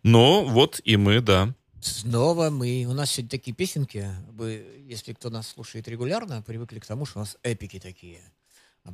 Но 0.06 0.46
вот 0.46 0.80
и 0.84 0.98
мы, 0.98 1.20
да. 1.20 1.56
Снова 1.82 2.52
мы. 2.52 2.86
У 2.88 2.94
нас 2.94 3.10
сегодня 3.10 3.32
такие 3.32 3.56
песенки. 3.56 4.08
Вы, 4.34 4.64
если 4.88 5.14
кто 5.14 5.32
нас 5.32 5.48
слушает 5.48 5.88
регулярно, 5.88 6.44
привыкли 6.44 6.78
к 6.78 6.86
тому, 6.86 7.08
что 7.08 7.18
у 7.18 7.22
нас 7.24 7.38
эпики 7.42 7.80
такие. 7.80 8.22
А 8.84 8.92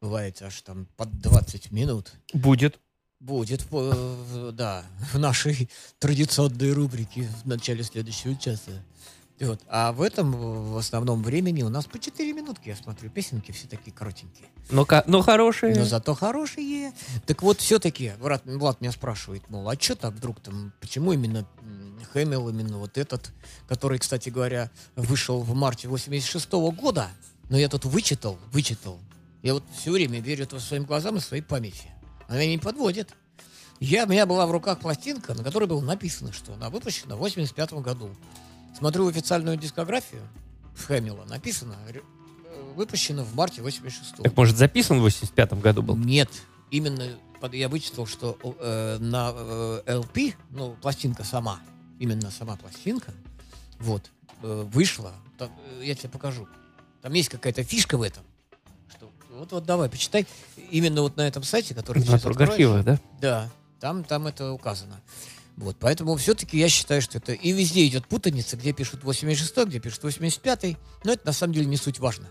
Бывает 0.00 0.40
аж 0.40 0.62
там 0.62 0.86
под 0.96 1.18
20 1.18 1.72
минут. 1.72 2.12
Будет. 2.32 2.78
Будет, 3.18 3.66
э, 3.72 4.50
да, 4.54 4.84
в 5.12 5.18
нашей 5.18 5.68
традиционной 5.98 6.72
рубрике 6.72 7.28
в 7.42 7.48
начале 7.48 7.82
следующего 7.82 8.36
часа. 8.36 8.84
И 9.42 9.44
Вот. 9.44 9.60
А 9.66 9.90
в 9.90 10.02
этом 10.02 10.30
в 10.30 10.76
основном 10.78 11.20
времени 11.24 11.64
у 11.64 11.68
нас 11.68 11.86
по 11.86 11.98
4 11.98 12.32
минутки, 12.32 12.68
я 12.68 12.76
смотрю, 12.76 13.10
песенки 13.10 13.50
все 13.50 13.66
такие 13.66 13.90
коротенькие. 13.90 14.46
Но, 14.70 14.84
ка- 14.84 15.02
но 15.08 15.20
хорошие. 15.20 15.74
Но 15.74 15.84
зато 15.84 16.14
хорошие. 16.14 16.92
Так 17.26 17.42
вот, 17.42 17.58
все-таки, 17.60 18.12
Влад, 18.20 18.42
Влад 18.44 18.80
меня 18.80 18.92
спрашивает, 18.92 19.42
мол, 19.50 19.68
а 19.68 19.74
что 19.74 19.96
так 19.96 20.12
вдруг 20.12 20.38
там, 20.38 20.72
почему 20.80 21.12
именно 21.12 21.44
Хэмилл, 22.12 22.50
именно 22.50 22.78
вот 22.78 22.96
этот, 22.96 23.32
который, 23.66 23.98
кстати 23.98 24.28
говоря, 24.28 24.70
вышел 24.94 25.40
в 25.40 25.52
марте 25.56 25.88
86 25.88 26.52
года, 26.52 27.08
но 27.50 27.58
я 27.58 27.68
тут 27.68 27.84
вычитал, 27.84 28.38
вычитал. 28.52 29.00
Я 29.42 29.54
вот 29.54 29.64
все 29.76 29.90
время 29.90 30.20
верю 30.20 30.44
это 30.44 30.60
своим 30.60 30.84
глазам 30.84 31.16
и 31.16 31.20
своей 31.20 31.42
памяти. 31.42 31.90
Она 32.28 32.38
меня 32.38 32.52
не 32.52 32.58
подводит. 32.58 33.12
Я, 33.80 34.04
у 34.04 34.08
меня 34.08 34.24
была 34.24 34.46
в 34.46 34.52
руках 34.52 34.78
пластинка, 34.78 35.34
на 35.34 35.42
которой 35.42 35.64
было 35.64 35.80
написано, 35.80 36.32
что 36.32 36.54
она 36.54 36.70
выпущена 36.70 37.16
в 37.16 37.18
85 37.18 37.72
году. 37.72 38.14
Смотрю 38.76 39.08
официальную 39.08 39.56
дискографию 39.56 40.22
Хэмилла, 40.86 41.24
написано, 41.24 41.76
э, 41.88 42.00
выпущена 42.74 43.22
в 43.22 43.34
марте 43.34 43.62
86 43.62 44.16
Так, 44.22 44.36
может, 44.36 44.56
записан 44.56 44.98
в 44.98 45.02
85 45.02 45.52
году 45.54 45.82
был? 45.82 45.96
нет, 45.96 46.30
именно 46.70 47.04
я 47.52 47.68
вычитал, 47.68 48.06
что 48.06 48.38
э, 48.60 48.98
на 49.00 49.32
э, 49.34 49.82
LP, 49.86 50.34
ну, 50.50 50.76
пластинка 50.80 51.24
сама, 51.24 51.60
именно 51.98 52.30
сама 52.30 52.56
пластинка, 52.56 53.12
вот, 53.80 54.10
э, 54.42 54.66
вышла, 54.72 55.12
там, 55.38 55.50
э, 55.80 55.82
я 55.84 55.94
тебе 55.94 56.08
покажу. 56.08 56.46
Там 57.02 57.12
есть 57.14 57.28
какая-то 57.28 57.64
фишка 57.64 57.98
в 57.98 58.02
этом. 58.02 58.22
Что, 58.96 59.10
вот, 59.32 59.50
вот 59.50 59.64
давай, 59.64 59.88
почитай. 59.88 60.24
Именно 60.70 61.02
вот 61.02 61.16
на 61.16 61.26
этом 61.26 61.42
сайте, 61.42 61.74
который 61.74 62.00
ты 62.02 62.10
На 62.10 62.18
сейчас 62.18 62.26
откроешь. 62.26 62.50
архива, 62.50 62.82
да? 62.84 63.00
Да, 63.20 63.50
там, 63.80 64.04
там 64.04 64.28
это 64.28 64.52
указано. 64.52 65.00
Вот, 65.56 65.76
поэтому 65.78 66.16
все-таки 66.16 66.58
я 66.58 66.68
считаю, 66.68 67.02
что 67.02 67.18
это 67.18 67.32
и 67.32 67.52
везде 67.52 67.86
идет 67.86 68.06
путаница, 68.06 68.56
где 68.56 68.72
пишут 68.72 69.04
86 69.04 69.68
где 69.68 69.80
пишут 69.80 70.02
85 70.02 70.76
но 71.04 71.12
это 71.12 71.26
на 71.26 71.32
самом 71.32 71.52
деле 71.52 71.66
не 71.66 71.76
суть 71.76 71.98
важно. 71.98 72.28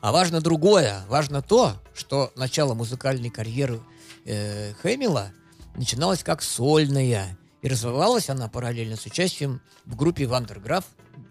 А 0.00 0.12
важно 0.12 0.40
другое. 0.40 1.02
Важно 1.08 1.42
то, 1.42 1.74
что 1.94 2.32
начало 2.36 2.74
музыкальной 2.74 3.30
карьеры 3.30 3.80
э, 4.24 4.72
Хэмилла 4.74 5.32
начиналось 5.74 6.22
как 6.22 6.42
сольная. 6.42 7.36
И 7.62 7.68
развивалась 7.68 8.30
она 8.30 8.48
параллельно 8.48 8.96
с 8.96 9.06
участием 9.06 9.60
в 9.84 9.96
группе 9.96 10.26
Вандерграф 10.26 10.84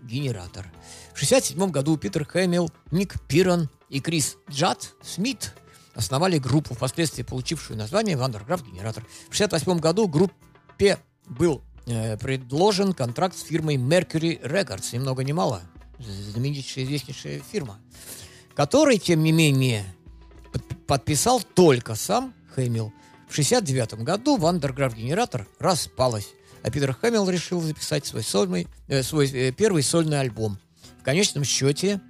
«Генератор». 0.03 0.65
В 1.13 1.23
1967 1.23 1.71
году 1.71 1.97
Питер 1.97 2.25
Хэмилл, 2.25 2.69
Ник 2.91 3.15
Пирон 3.29 3.69
и 3.89 4.01
Крис 4.01 4.35
Джад 4.49 4.93
Смит 5.01 5.53
основали 5.93 6.37
группу, 6.39 6.73
впоследствии 6.73 7.23
получившую 7.23 7.77
название 7.77 8.17
«Вандерграф 8.17 8.65
Генератор». 8.65 9.03
В 9.29 9.35
1968 9.35 9.79
году 9.79 10.07
группе 10.75 10.99
был 11.25 11.61
э, 11.87 12.17
предложен 12.17 12.93
контракт 12.93 13.37
с 13.37 13.43
фирмой 13.43 13.75
Mercury 13.75 14.41
Records, 14.41 14.89
ни 14.93 14.99
много 14.99 15.23
ни 15.23 15.31
мало, 15.31 15.61
знаменитейшая 15.99 16.83
известнейшая 16.83 17.39
фирма, 17.39 17.79
который, 18.55 18.97
тем 18.97 19.23
не 19.23 19.31
менее, 19.31 19.85
под- 20.51 20.85
подписал 20.85 21.41
только 21.41 21.95
сам 21.95 22.33
Хэмилл. 22.55 22.91
В 23.29 23.31
1969 23.31 24.03
году 24.03 24.37
Вандерграф 24.37 24.95
Генератор 24.95 25.47
распалась, 25.59 26.27
а 26.61 26.69
Питер 26.69 26.93
Хэмилл 26.93 27.29
решил 27.29 27.61
записать 27.61 28.05
свой, 28.05 28.23
сольный, 28.23 28.67
э, 28.87 29.01
свой 29.01 29.29
э, 29.29 29.51
первый 29.51 29.81
сольный 29.81 30.19
альбом. 30.19 30.59
В 30.99 31.03
конечном 31.03 31.43
счете, 31.45 32.01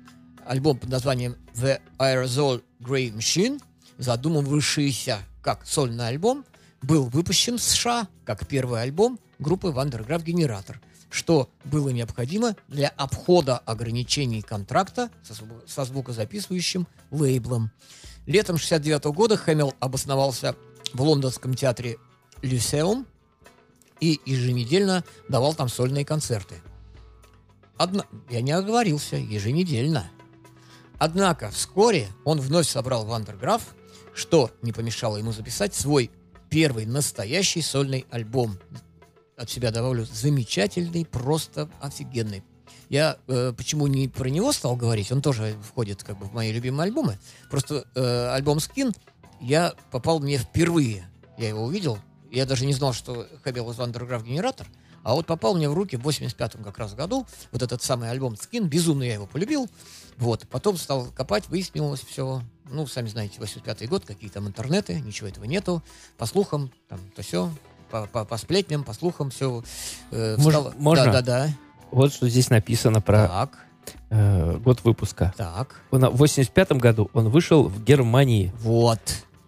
альбом 0.45 0.77
под 0.79 0.89
названием 0.89 1.35
The 1.53 1.79
Aerosol 1.99 2.63
Grey 2.79 3.13
Machine, 3.13 3.61
задумывавшийся 3.97 5.19
как 5.43 5.65
сольный 5.67 6.07
альбом, 6.07 6.43
был 6.85 7.05
выпущен 7.05 7.57
в 7.57 7.63
США 7.63 8.07
как 8.25 8.47
первый 8.47 8.81
альбом 8.81 9.19
группы 9.39 9.69
Вандерграф 9.69 10.23
Генератор, 10.23 10.79
что 11.09 11.49
было 11.63 11.89
необходимо 11.89 12.55
для 12.67 12.89
обхода 12.89 13.57
ограничений 13.57 14.41
контракта 14.41 15.09
со, 15.23 15.33
зву- 15.33 15.67
со 15.67 15.83
звукозаписывающим 15.85 16.87
лейблом. 17.11 17.71
Летом 18.27 18.57
69 18.57 19.05
года 19.05 19.35
Хэмилл 19.35 19.73
обосновался 19.79 20.55
в 20.93 21.01
лондонском 21.01 21.55
театре 21.55 21.97
Люсеум 22.41 23.07
и 23.99 24.19
еженедельно 24.25 25.03
давал 25.27 25.53
там 25.53 25.69
сольные 25.69 26.05
концерты. 26.05 26.61
Одна... 27.77 28.05
Я 28.29 28.41
не 28.41 28.51
оговорился, 28.51 29.15
еженедельно. 29.15 30.09
Однако 30.97 31.49
вскоре 31.49 32.07
он 32.23 32.39
вновь 32.39 32.67
собрал 32.67 33.05
Вандерграф, 33.05 33.75
что 34.13 34.51
не 34.61 34.71
помешало 34.71 35.17
ему 35.17 35.33
записать 35.33 35.73
свой 35.75 36.09
первый 36.55 36.85
настоящий 36.85 37.61
сольный 37.61 38.05
альбом. 38.11 38.57
От 39.35 39.49
себя 39.49 39.71
добавлю, 39.71 40.05
замечательный, 40.05 41.05
просто 41.05 41.69
офигенный. 41.81 42.43
Я 42.87 43.17
э, 43.27 43.51
почему 43.57 43.87
не 43.87 44.07
про 44.07 44.29
него 44.29 44.53
стал 44.53 44.77
говорить, 44.77 45.11
он 45.11 45.21
тоже 45.21 45.57
входит 45.69 46.05
как 46.05 46.17
бы 46.17 46.27
в 46.27 46.33
мои 46.33 46.53
любимые 46.53 46.85
альбомы. 46.85 47.19
Просто 47.51 47.85
э, 47.93 48.29
альбом 48.29 48.61
«Скин» 48.61 48.93
я 49.41 49.73
попал 49.91 50.21
мне 50.21 50.37
впервые. 50.37 51.09
Я 51.37 51.49
его 51.49 51.65
увидел. 51.65 51.99
Я 52.31 52.45
даже 52.45 52.65
не 52.65 52.71
знал, 52.71 52.93
что 52.93 53.27
Хабел 53.43 53.69
из 53.71 53.75
Вандерграф 53.75 54.23
генератор. 54.23 54.65
А 55.03 55.13
вот 55.13 55.25
попал 55.25 55.55
мне 55.55 55.69
в 55.69 55.73
руки 55.73 55.97
в 55.97 56.07
85-м 56.07 56.63
как 56.63 56.77
раз 56.77 56.93
году 56.93 57.27
вот 57.51 57.63
этот 57.63 57.83
самый 57.83 58.09
альбом 58.09 58.37
«Скин». 58.37 58.69
Безумно 58.69 59.03
я 59.03 59.15
его 59.15 59.27
полюбил. 59.27 59.69
Вот. 60.17 60.47
Потом 60.49 60.77
стал 60.77 61.07
копать, 61.15 61.49
выяснилось 61.49 62.01
все. 62.01 62.41
Ну, 62.71 62.87
сами 62.87 63.07
знаете, 63.07 63.39
85-й 63.39 63.87
год, 63.87 64.05
какие 64.05 64.29
там 64.29 64.47
интернеты, 64.47 64.99
ничего 65.01 65.27
этого 65.27 65.45
нету. 65.45 65.83
По 66.17 66.25
слухам, 66.25 66.71
там, 66.87 66.99
то 67.15 67.21
все. 67.21 67.49
По, 67.91 68.07
по- 68.07 68.25
по 68.25 68.37
сплетням, 68.37 68.83
по 68.83 68.93
слухам, 68.93 69.29
все. 69.29 69.63
Мож- 70.11 70.73
можно? 70.77 71.05
Да, 71.05 71.11
да, 71.11 71.21
да. 71.21 71.49
Вот 71.91 72.11
что 72.13 72.27
здесь 72.27 72.49
написано 72.49 72.99
про 73.01 73.27
Так, 73.27 73.65
э, 74.09 74.57
год 74.57 74.83
выпуска. 74.83 75.33
так. 75.37 75.81
Он, 75.91 76.01
В 76.09 76.17
85 76.17 76.71
году 76.73 77.09
он 77.13 77.29
вышел 77.29 77.63
в 77.67 77.83
Германии, 77.83 78.51
Вот. 78.61 78.99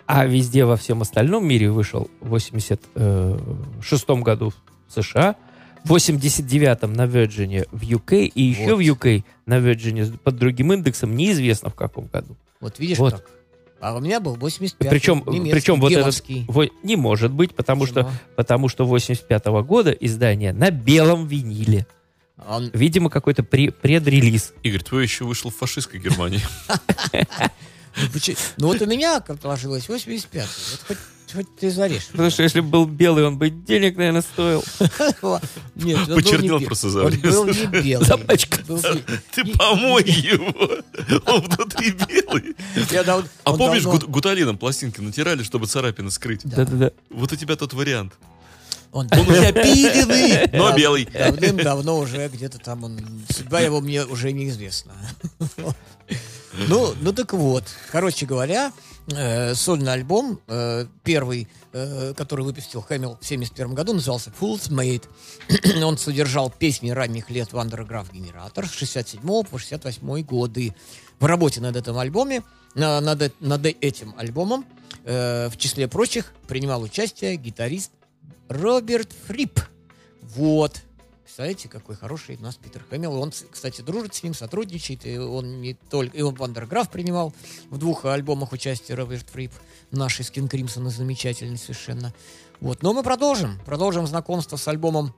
а 0.06 0.26
везде 0.26 0.66
во 0.66 0.78
всем 0.78 1.02
остальном 1.02 1.48
мире 1.48 1.72
вышел 1.72 2.10
в 2.22 2.30
86 2.30 4.10
году 4.22 4.52
в 4.88 4.94
США, 5.02 5.36
89-м 5.92 6.94
на 6.94 7.06
Virgin 7.06 7.68
в 7.72 7.82
UK 7.82 8.26
и 8.28 8.42
еще 8.44 8.76
Вот. 8.76 8.78
в 8.78 8.80
UK 8.80 9.24
на 9.46 9.60
Virgin 9.60 10.18
под 10.18 10.36
другим 10.38 10.74
индексом 10.74 11.16
неизвестно 11.16 11.70
в 11.70 11.76
каком 11.76 12.08
году. 12.08 12.36
Вот 12.60 12.80
видишь 12.80 12.98
Вот. 12.98 13.14
как. 13.14 13.26
А 13.80 13.96
у 13.96 14.00
меня 14.00 14.20
был 14.20 14.34
85 14.36 14.90
Причем, 14.90 15.24
немецкий, 15.28 15.52
причем 15.52 15.80
вот 15.80 15.92
этот 15.92 16.02
гемовский. 16.04 16.46
во- 16.48 16.68
не 16.82 16.96
может 16.96 17.32
быть, 17.32 17.54
потому 17.54 17.86
что 17.86 18.04
Почему? 18.06 18.12
потому 18.36 18.70
что 18.70 18.86
85 18.88 19.46
года 19.64 19.92
издание 19.92 20.52
на 20.52 20.72
белом 20.72 21.28
виниле. 21.28 21.86
Он- 22.48 22.70
Видимо, 22.74 23.10
какой-то 23.12 23.44
пре- 23.44 23.72
предрелиз. 23.72 24.54
Игорь, 24.64 24.82
твой 24.84 25.04
еще 25.04 25.26
вышел 25.26 25.52
в 25.52 25.56
фашистской 25.56 26.00
Германии. 26.00 26.40
ну, 28.58 28.68
вот 28.68 28.82
у 28.82 28.86
меня 28.86 29.20
как 29.20 29.42
сложилось 29.42 29.88
85 29.90 30.48
Вот 30.72 30.82
хоть, 30.88 30.98
хоть 31.34 31.56
ты 31.58 31.72
зарежь. 31.72 32.08
Потому 32.12 32.30
что 32.30 32.44
если 32.44 32.60
бы 32.62 32.68
был 32.70 32.86
белый, 32.86 33.26
он 33.26 33.38
бы 33.38 33.50
денег, 33.50 33.98
наверное, 33.98 34.22
стоил. 34.22 34.64
Нет, 35.76 36.00
он 36.10 36.16
Почернел 36.16 36.60
просто 36.62 36.88
Он 36.88 36.94
зарез. 36.94 37.20
был 37.22 37.46
не 37.46 37.66
белый. 37.82 38.06
Не- 38.96 39.04
Ты 39.34 39.46
помой 39.58 40.04
его. 40.06 40.54
Он 41.26 41.42
внутри 41.42 41.92
белый. 41.92 42.56
А 43.44 43.52
он 43.52 43.58
помнишь, 43.58 43.84
гуталином 43.84 44.58
пластинки 44.58 45.02
натирали, 45.02 45.44
чтобы 45.44 45.68
царапины 45.68 46.12
скрыть? 46.12 46.42
Да-да-да. 46.44 46.92
Вот 47.10 47.32
у 47.32 47.36
тебя 47.36 47.56
тот 47.56 47.74
вариант. 47.74 48.14
Он, 48.92 49.08
он 49.12 49.20
уже 49.20 49.52
пиленый. 49.54 50.50
Но 50.58 50.76
белый. 50.76 51.06
Давным-давно 51.14 51.98
уже 51.98 52.28
где-то 52.30 52.58
там 52.60 52.84
он... 52.84 53.00
Судьба 53.30 53.60
его 53.60 53.82
мне 53.82 54.06
уже 54.06 54.32
неизвестна. 54.32 54.94
Ну, 56.68 56.96
ну 57.02 57.14
так 57.14 57.34
вот. 57.34 57.66
Короче 57.92 58.26
говоря, 58.26 58.72
э, 59.12 59.54
сольный 59.54 59.94
альбом, 59.94 60.40
э, 60.48 60.88
первый, 61.04 61.48
э, 61.72 62.16
который 62.18 62.44
выпустил 62.46 62.82
Хэмилл 62.82 63.20
в 63.22 63.28
71 63.28 63.76
году, 63.76 63.94
назывался 63.94 64.32
Fool's 64.40 64.72
Made. 64.72 65.04
Он 65.84 66.00
содержал 66.00 66.50
песни 66.50 66.90
ранних 66.90 67.30
лет 67.30 67.54
Вандерграф 67.54 68.12
Генератор 68.12 68.68
с 68.68 68.72
67 68.72 69.22
по 69.44 69.60
68 69.60 70.22
годы. 70.24 70.74
В 71.20 71.26
работе 71.26 71.62
над 71.62 71.76
этим 71.76 71.96
альбоме, 71.98 72.42
на- 72.74 73.02
над, 73.02 73.22
э- 73.22 73.32
над 73.40 73.64
этим 73.66 74.16
альбомом, 74.18 74.66
э, 75.04 75.50
в 75.50 75.58
числе 75.58 75.88
прочих, 75.88 76.34
принимал 76.48 76.82
участие 76.82 77.36
гитарист 77.36 77.92
Роберт 78.50 79.12
Фрип. 79.28 79.60
Вот. 80.22 80.82
Представляете, 81.24 81.70
какой 81.70 81.96
хороший 81.96 82.38
у 82.38 82.42
нас 82.42 82.56
Питер 82.56 82.84
Хэмилл. 82.90 83.20
Он, 83.22 83.32
кстати, 83.52 83.82
дружит 83.82 84.16
с 84.16 84.24
ним, 84.24 84.34
сотрудничает. 84.34 85.06
И 85.06 85.18
он 85.18 85.62
не 85.62 85.74
только... 85.76 86.18
И 86.18 86.22
он 86.22 86.34
Вандерграф 86.36 86.90
принимал 86.90 87.34
в 87.70 87.78
двух 87.78 88.06
альбомах 88.06 88.54
участие 88.54 88.98
Роберт 88.98 89.30
Фрип. 89.30 89.52
Наши 89.92 90.24
Скин 90.24 90.48
Кримсона 90.48 90.90
замечательный 90.90 91.58
совершенно. 91.58 92.14
Вот. 92.60 92.82
Но 92.82 92.94
мы 92.94 93.04
продолжим. 93.04 93.60
Продолжим 93.66 94.08
знакомство 94.08 94.56
с 94.58 94.68
альбомом 94.68 95.14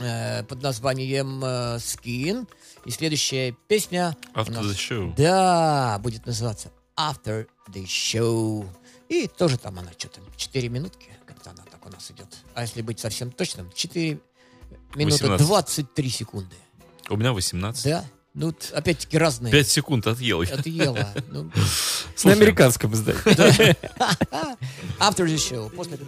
э, 0.00 0.44
под 0.44 0.62
названием 0.62 1.44
э, 1.44 1.76
Skin. 1.76 2.48
И 2.86 2.90
следующая 2.90 3.54
песня... 3.68 4.16
After 4.34 4.52
нас- 4.52 4.64
the 4.64 4.74
show. 4.74 5.14
Да, 5.16 5.98
будет 6.02 6.24
называться 6.26 6.70
After 6.96 7.46
the 7.68 7.84
Show. 7.84 8.66
И 9.08 9.28
тоже 9.28 9.58
там 9.58 9.78
она 9.78 9.90
что-то 9.96 10.20
4 10.36 10.68
минутки, 10.68 11.08
как-то 11.26 11.50
она 11.50 11.62
у 11.84 11.90
нас 11.90 12.10
идет. 12.10 12.28
А 12.54 12.62
если 12.62 12.82
быть 12.82 12.98
совсем 13.00 13.30
точным, 13.30 13.70
4 13.74 14.18
минуты 14.94 15.28
18. 15.28 15.46
23 15.46 16.10
секунды. 16.10 16.56
У 17.10 17.16
меня 17.16 17.32
18. 17.32 17.84
Да? 17.84 18.04
Ну, 18.34 18.52
т- 18.52 18.74
опять-таки 18.74 19.16
разные. 19.18 19.52
5 19.52 19.68
секунд 19.68 20.06
отъел. 20.06 20.42
я. 20.42 20.54
Отъела. 20.54 21.08
Ну, 21.30 21.50
На 22.24 22.32
американском 22.32 22.92
издании. 22.94 23.20
After 24.98 25.26
the 25.26 25.36
Show. 25.36 25.70
После 25.74 25.98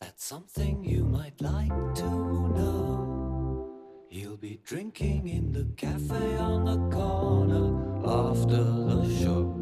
That's 0.00 0.24
something 0.24 0.84
you 0.84 1.04
might 1.04 1.40
like 1.40 1.72
to 1.96 2.04
know. 2.56 3.66
He'll 4.10 4.36
be 4.36 4.60
drinking 4.64 5.28
in 5.28 5.52
the 5.52 5.64
cafe 5.76 6.36
on 6.38 6.64
the 6.64 6.78
corner 6.94 7.66
after 8.04 8.62
the 8.62 9.08
show. 9.20 9.56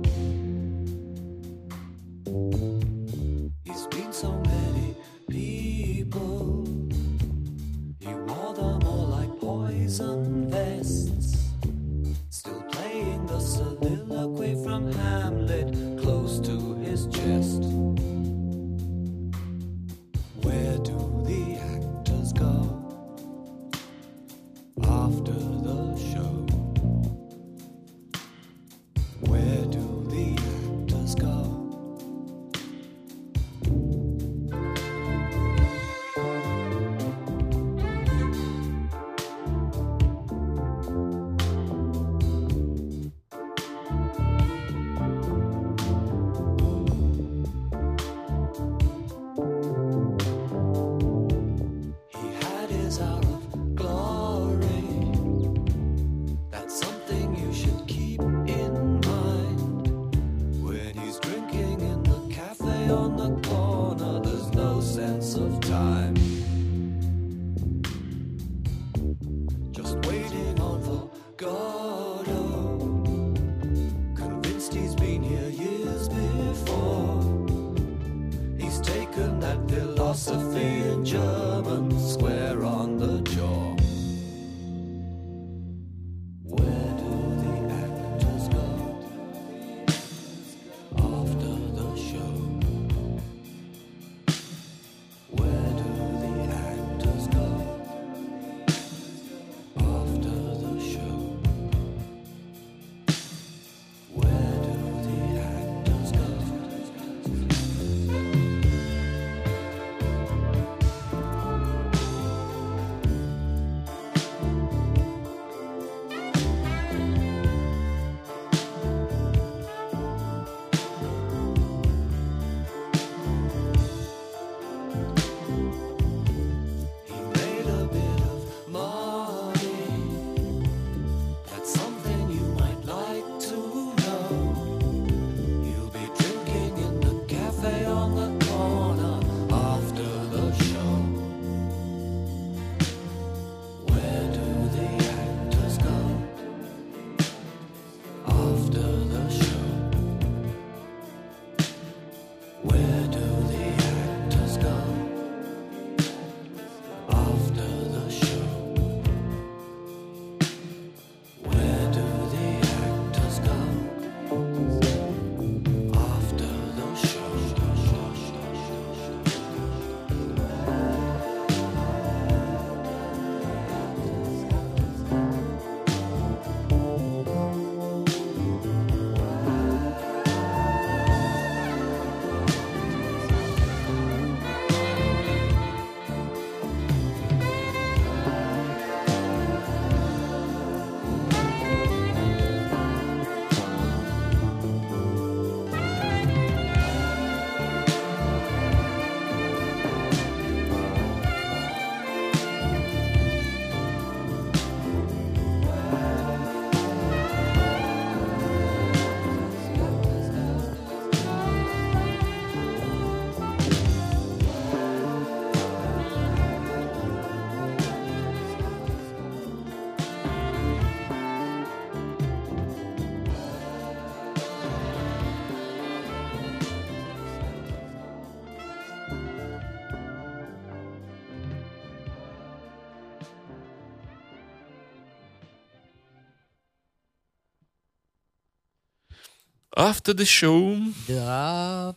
After 239.78 240.12
the 240.12 240.24
show. 240.24 240.92
Да. 241.06 241.94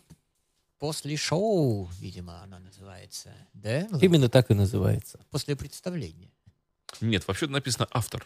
после 0.78 1.16
шоу, 1.16 1.90
видимо, 1.98 2.40
она 2.44 2.60
называется. 2.60 3.34
Да? 3.54 3.88
Ну, 3.90 3.98
Именно 3.98 4.28
так 4.28 4.52
и 4.52 4.54
называется. 4.54 5.18
После 5.30 5.56
представления. 5.56 6.30
Нет, 7.00 7.26
вообще 7.26 7.48
написано 7.48 7.88
автор. 7.90 8.24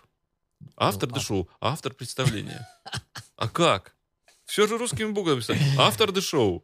Автор 0.77 1.09
Ну, 1.09 1.15
де 1.15 1.21
шоу, 1.23 1.49
автор 1.59 1.95
представления. 1.95 2.69
А 3.37 3.49
как? 3.49 3.95
Все 4.45 4.67
же 4.67 4.77
русскими 4.77 5.11
буквами 5.11 5.37
написано. 5.37 5.59
Автор 5.79 6.13
де 6.13 6.21
шоу. 6.21 6.63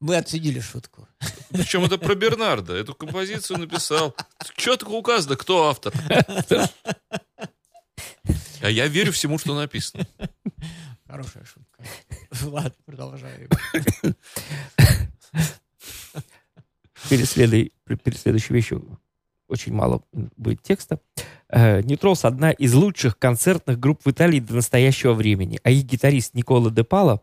Мы 0.00 0.16
оценили 0.16 0.60
шутку. 0.60 1.08
Причем 1.48 1.84
это 1.84 1.96
про 1.96 2.14
Бернарда. 2.14 2.74
Эту 2.74 2.94
композицию 2.94 3.58
написал. 3.58 4.14
Четко 4.56 4.88
указано, 4.90 5.36
кто 5.36 5.68
автор. 5.68 5.94
А 8.60 8.68
я 8.68 8.86
верю 8.86 9.12
всему, 9.12 9.38
что 9.38 9.54
написано. 9.54 10.06
Хорошая 11.06 11.44
шутка. 11.44 11.67
Ладно, 12.42 12.74
продолжаем. 12.84 13.48
перед, 17.08 18.18
следующей 18.18 18.54
вещью 18.54 18.98
очень 19.48 19.72
мало 19.72 20.02
будет 20.36 20.62
текста. 20.62 21.00
Э, 21.48 21.80
Ньютролс 21.82 22.24
одна 22.24 22.50
из 22.50 22.74
лучших 22.74 23.18
концертных 23.18 23.80
групп 23.80 24.02
в 24.04 24.10
Италии 24.10 24.40
до 24.40 24.54
настоящего 24.54 25.14
времени, 25.14 25.58
а 25.62 25.70
их 25.70 25.84
гитарист 25.84 26.34
Никола 26.34 26.70
Де 26.70 26.84
Пало, 26.84 27.22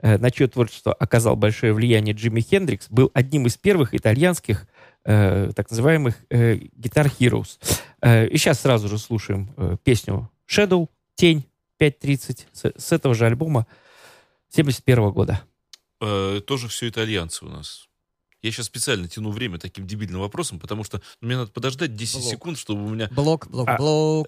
э, 0.00 0.18
на 0.18 0.30
чье 0.30 0.48
творчество 0.48 0.92
оказал 0.92 1.36
большое 1.36 1.72
влияние 1.72 2.14
Джимми 2.14 2.40
Хендрикс, 2.40 2.88
был 2.90 3.10
одним 3.14 3.46
из 3.46 3.56
первых 3.56 3.94
итальянских 3.94 4.68
э, 5.04 5.50
так 5.56 5.70
называемых 5.70 6.16
э, 6.30 6.56
Heroes. 6.56 7.58
И 8.04 8.36
сейчас 8.36 8.60
сразу 8.60 8.88
же 8.88 8.98
слушаем 8.98 9.78
песню 9.84 10.28
Shadow, 10.48 10.88
Тень, 11.14 11.44
5.30 11.80 12.46
с, 12.52 12.72
с 12.76 12.92
этого 12.92 13.14
же 13.14 13.26
альбома 13.26 13.66
71 14.54 15.10
года. 15.12 15.42
Э, 16.00 16.40
тоже 16.46 16.68
все 16.68 16.88
итальянцы 16.88 17.44
у 17.44 17.48
нас. 17.48 17.88
Я 18.42 18.50
сейчас 18.50 18.66
специально 18.66 19.06
тяну 19.08 19.30
время 19.30 19.58
таким 19.58 19.86
дебильным 19.86 20.20
вопросом, 20.20 20.58
потому 20.58 20.82
что 20.82 21.00
мне 21.20 21.36
надо 21.36 21.52
подождать 21.52 21.94
10 21.94 22.14
Блок. 22.16 22.30
секунд, 22.30 22.58
чтобы 22.58 22.84
у 22.84 22.88
меня... 22.88 23.08
Блок, 23.12 23.46
блок, 23.48 23.68
А. 23.68 23.76
блок. 23.76 24.26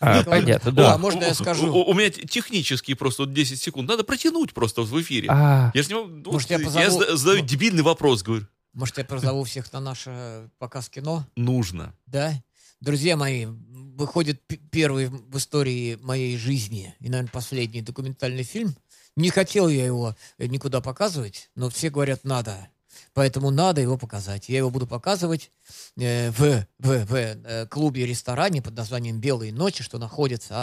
А, 0.00 0.22
понятно, 0.24 0.70
да. 0.70 0.94
а 0.94 0.98
можно 0.98 1.24
я 1.24 1.32
скажу? 1.34 1.72
У, 1.72 1.94
меня 1.94 2.10
т- 2.10 2.26
технически 2.26 2.92
просто 2.92 3.22
вот 3.22 3.32
10 3.32 3.58
секунд. 3.60 3.88
Надо 3.88 4.04
протянуть 4.04 4.52
просто 4.52 4.82
в 4.82 5.00
эфире. 5.00 5.28
А, 5.30 5.70
Я 5.72 5.82
же 5.82 5.88
не 5.88 5.94
могу- 5.94 6.32
Может, 6.32 6.50
я 6.50 6.90
задаю 6.90 7.42
дебильный 7.44 7.82
вопрос, 7.82 8.22
говорю. 8.22 8.46
Может, 8.74 8.98
я 8.98 9.04
позову 9.04 9.44
всех 9.44 9.72
на 9.72 9.80
наш 9.80 10.02
э, 10.06 10.48
показ 10.58 10.90
кино? 10.90 11.26
Нужно. 11.34 11.94
Да? 12.06 12.34
Друзья 12.80 13.16
мои, 13.16 13.46
выходит 13.46 14.42
первый 14.70 15.08
в 15.08 15.36
истории 15.38 15.96
моей 16.02 16.36
жизни 16.36 16.94
и, 17.00 17.08
наверное, 17.08 17.30
последний 17.30 17.80
документальный 17.80 18.42
фильм. 18.42 18.74
Не 19.16 19.30
хотел 19.30 19.68
я 19.68 19.84
его 19.84 20.16
э, 20.38 20.46
никуда 20.46 20.80
показывать, 20.80 21.50
но 21.54 21.68
все 21.68 21.90
говорят, 21.90 22.24
надо. 22.24 22.68
Поэтому 23.14 23.50
надо 23.50 23.80
его 23.80 23.98
показать. 23.98 24.48
Я 24.48 24.58
его 24.58 24.70
буду 24.70 24.86
показывать 24.86 25.50
э, 25.96 26.30
в, 26.30 26.66
в, 26.78 27.04
в 27.06 27.14
э, 27.14 27.66
клубе-ресторане 27.66 28.62
под 28.62 28.74
названием 28.74 29.20
«Белые 29.20 29.52
ночи», 29.52 29.82
что 29.82 29.98
находится 29.98 30.54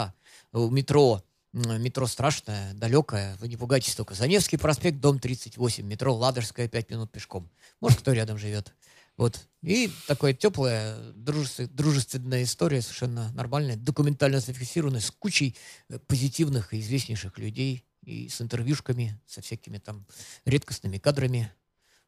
а, 0.52 0.58
у 0.58 0.70
метро. 0.70 1.22
Метро 1.52 2.06
страшное, 2.06 2.74
далекое. 2.74 3.36
Вы 3.40 3.48
не 3.48 3.56
пугайтесь 3.56 3.96
только. 3.96 4.14
Заневский 4.14 4.56
проспект, 4.56 5.00
дом 5.00 5.18
38. 5.18 5.84
Метро 5.84 6.14
Ладожская, 6.14 6.68
5 6.68 6.90
минут 6.90 7.10
пешком. 7.10 7.50
Может, 7.80 8.00
кто 8.00 8.12
рядом 8.12 8.38
живет. 8.38 8.72
Вот. 9.16 9.48
И 9.62 9.90
такая 10.06 10.32
теплая, 10.32 10.96
дружес- 11.12 11.68
дружественная 11.68 12.44
история, 12.44 12.80
совершенно 12.80 13.32
нормальная, 13.32 13.76
документально 13.76 14.40
зафиксированная, 14.40 15.00
с 15.00 15.10
кучей 15.10 15.56
э, 15.88 15.98
позитивных 15.98 16.72
и 16.72 16.80
известнейших 16.80 17.36
людей, 17.38 17.84
и 18.10 18.28
с 18.28 18.40
интервьюшками, 18.40 19.18
со 19.26 19.40
всякими 19.40 19.78
там 19.78 20.06
редкостными 20.44 20.98
кадрами. 20.98 21.52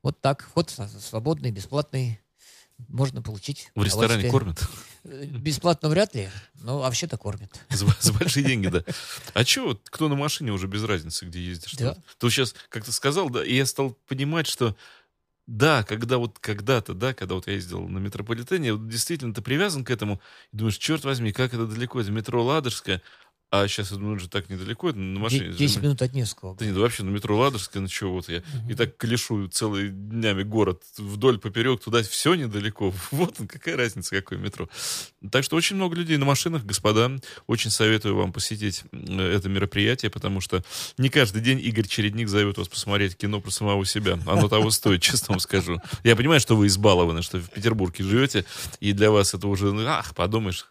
Вот 0.03 0.21
так. 0.21 0.43
Вход 0.43 0.71
свободный, 0.71 1.53
бесплатный. 1.53 2.21
Можно 2.89 3.23
получить. 3.23 3.71
В 3.77 3.85
ресторане 3.85 4.29
кормят. 4.29 4.61
Э, 5.05 5.25
Бесплатно 5.27 5.89
вряд 5.89 6.15
ли, 6.17 6.29
но 6.55 6.81
вообще-то 6.81 7.17
кормят. 7.17 7.61
За, 7.71 7.87
за 8.01 8.13
большие 8.13 8.45
деньги, 8.45 8.67
да. 8.69 8.83
А 9.35 9.45
чего, 9.45 9.79
кто 9.85 10.09
на 10.09 10.17
машине 10.17 10.51
уже 10.51 10.67
без 10.67 10.83
разницы, 10.83 11.27
где 11.27 11.41
ездишь? 11.41 11.75
Да. 11.75 11.97
Ты 12.19 12.31
сейчас 12.31 12.55
как-то 12.71 12.91
сказал, 12.91 13.31
да, 13.31 13.45
и 13.45 13.55
я 13.55 13.67
стал 13.67 13.97
понимать, 14.09 14.49
что 14.49 14.77
да, 15.47 15.83
когда 15.83 16.19
вот 16.19 16.39
когда-то, 16.39 16.95
да, 16.95 17.15
когда 17.15 17.35
вот 17.35 17.47
я 17.47 17.55
ездил 17.55 17.89
на 17.89 17.99
метрополитене, 17.99 18.75
вот 18.75 18.89
действительно 18.89 19.35
ты 19.35 19.43
привязан 19.43 19.85
к 19.85 19.91
этому, 19.91 20.21
и 20.53 20.57
думаешь, 20.57 20.79
черт 20.79 21.05
возьми, 21.05 21.33
как 21.33 21.53
это 21.53 21.67
далеко, 21.67 22.01
это 22.01 22.11
метро 22.11 22.45
Ладожское, 22.45 23.03
а 23.55 23.69
сейчас 23.69 23.91
я 23.91 23.99
думаю, 23.99 24.19
же 24.19 24.31
так 24.31 24.49
недалеко, 24.49 24.89
это 24.89 24.99
на 24.99 25.21
машине. 25.21 25.51
Де- 25.51 25.59
10 25.59 25.83
минут 25.83 26.01
от 26.01 26.15
Невского. 26.15 26.57
Да 26.57 26.65
нет, 26.65 26.75
вообще 26.75 27.03
на 27.03 27.11
метро 27.11 27.37
Ладожское, 27.37 27.83
ну 27.83 27.89
что, 27.89 28.11
вот 28.11 28.31
я 28.31 28.43
и 28.67 28.75
так 28.75 28.97
колешу 28.97 29.47
целый 29.49 29.91
днями 29.91 30.43
город 30.43 30.83
вдоль, 30.97 31.39
поперек, 31.39 31.83
туда 31.83 32.03
все 32.03 32.35
недалеко. 32.35 32.95
Вот 33.11 33.39
он, 33.39 33.47
какая 33.47 33.77
разница, 33.77 34.17
какое 34.17 34.39
метро. 34.39 34.71
Так 35.31 35.45
что 35.45 35.57
очень 35.57 35.77
много 35.77 35.95
людей 35.97 36.17
на 36.17 36.25
машинах, 36.25 36.65
господа. 36.65 37.13
Очень 37.47 37.71
советую 37.71 38.17
вам 38.17 38.33
посетить 38.33 38.85
э, 38.91 39.33
это 39.37 39.51
мероприятие, 39.51 40.11
потому 40.11 40.41
что 40.41 40.65
не 40.97 41.11
каждый 41.11 41.43
день 41.43 41.61
Игорь 41.61 41.87
Чередник 41.87 42.29
зовет 42.29 42.57
вас 42.57 42.69
посмотреть 42.69 43.19
кино 43.19 43.43
про 43.43 43.51
самого 43.51 43.85
себя. 43.85 44.19
Оно 44.27 44.49
того 44.49 44.71
стоит, 44.71 45.03
честно 45.03 45.33
вам 45.35 45.41
скажу. 45.41 45.79
Я 46.05 46.17
понимаю, 46.17 46.41
что 46.41 46.57
вы 46.57 46.69
избалованы, 46.69 47.21
что 47.21 47.39
в 47.39 47.51
Петербурге 47.51 48.03
живете, 48.03 48.47
и 48.81 48.95
для 48.95 49.11
вас 49.11 49.35
это 49.35 49.47
уже, 49.47 49.73
ну, 49.73 49.87
ах, 49.87 50.15
подумаешь, 50.15 50.69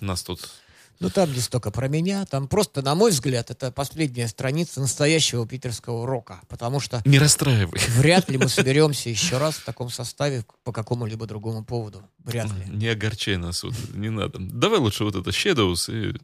нас 0.00 0.24
тут 0.24 0.59
Ну, 1.00 1.08
там 1.08 1.32
не 1.32 1.40
столько 1.40 1.70
про 1.70 1.88
меня, 1.88 2.26
там 2.26 2.46
просто, 2.46 2.82
на 2.82 2.94
мой 2.94 3.10
взгляд, 3.10 3.50
это 3.50 3.72
последняя 3.72 4.28
страница 4.28 4.80
настоящего 4.80 5.46
питерского 5.46 6.06
рока, 6.06 6.42
потому 6.46 6.78
что 6.78 7.00
не 7.06 7.18
расстраивай. 7.18 7.80
вряд 7.96 8.28
ли 8.28 8.36
мы 8.36 8.48
соберемся 8.50 9.08
еще 9.08 9.38
раз 9.38 9.54
в 9.54 9.64
таком 9.64 9.88
составе 9.88 10.44
по 10.62 10.72
какому-либо 10.72 11.26
другому 11.26 11.64
поводу. 11.64 12.02
Вряд 12.18 12.48
ли. 12.52 12.64
Не 12.68 12.88
огорчай 12.88 13.38
нас, 13.38 13.62
вот, 13.62 13.72
не 13.94 14.10
надо. 14.10 14.38
Давай 14.40 14.78
лучше 14.78 15.04
вот 15.04 15.14
это 15.16 15.30
Shadows 15.30 15.90
и 15.90 16.18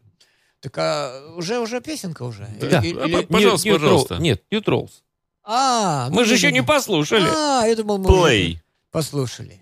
Так 0.60 0.76
а 0.76 1.32
уже, 1.36 1.58
уже 1.58 1.80
песенка 1.80 2.24
уже? 2.24 2.46
Да. 2.60 2.80
Или- 2.80 2.98
А, 3.00 3.06
или- 3.06 3.22
по- 3.22 3.32
Пожалуйста, 3.32 3.68
Ньютрол- 3.68 3.78
пожалуйста. 3.80 4.16
Нет, 4.18 4.42
Ньютролс. 4.50 5.02
А, 5.42 6.08
ну, 6.10 6.16
Мы 6.16 6.24
же 6.24 6.32
ну, 6.32 6.36
еще 6.36 6.48
ну, 6.48 6.54
не 6.54 6.62
послушали. 6.62 7.28
А, 7.34 7.64
я 7.66 7.76
думал, 7.76 7.96
мы 7.98 8.10
уже 8.12 8.20
Play. 8.34 8.58
послушали. 8.90 9.58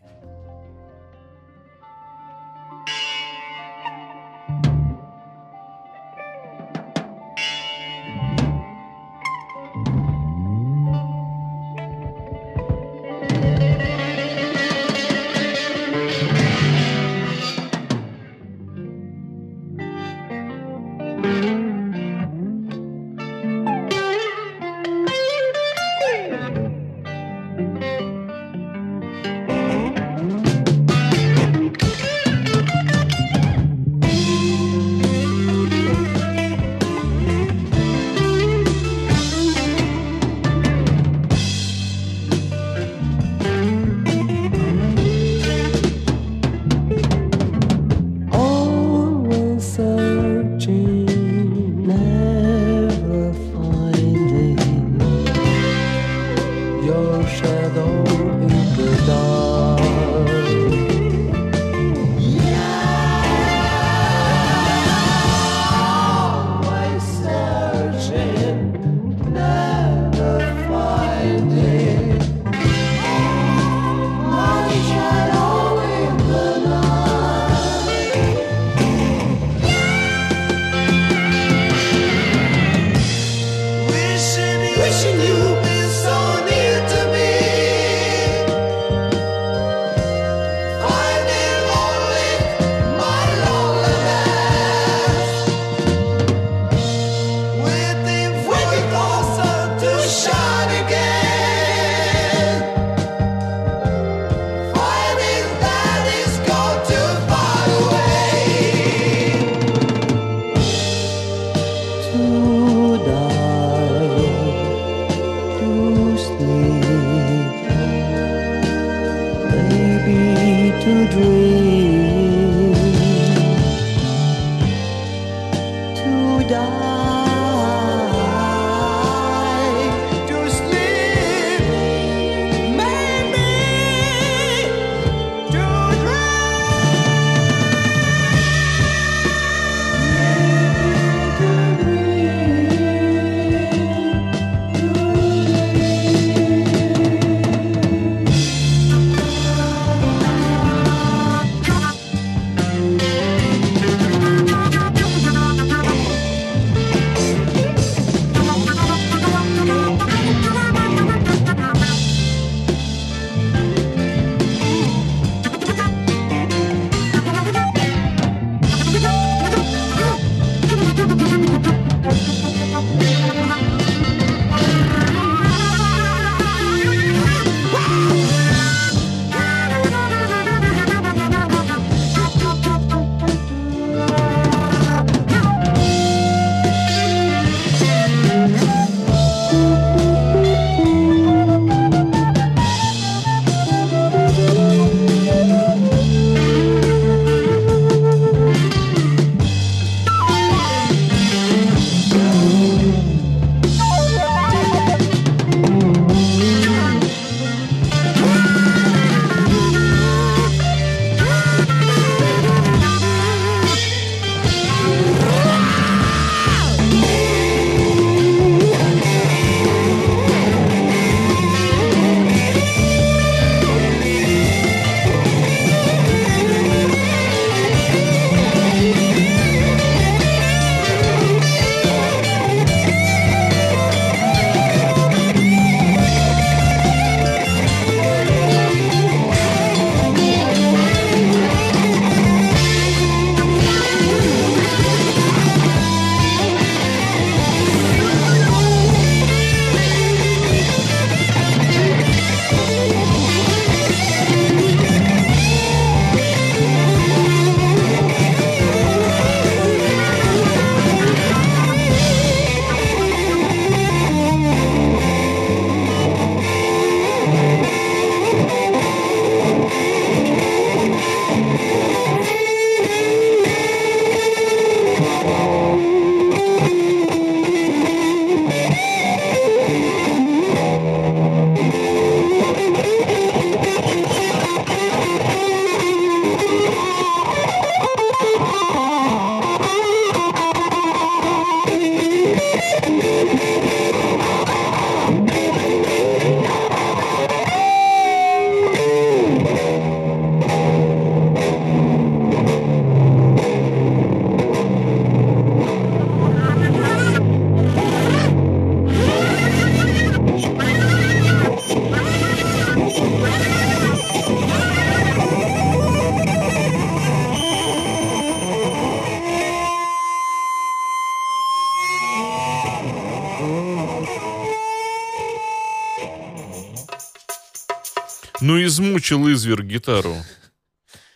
Ну, 328.45 328.63
измучил 328.63 329.27
изверг 329.33 329.65
гитару. 329.65 330.15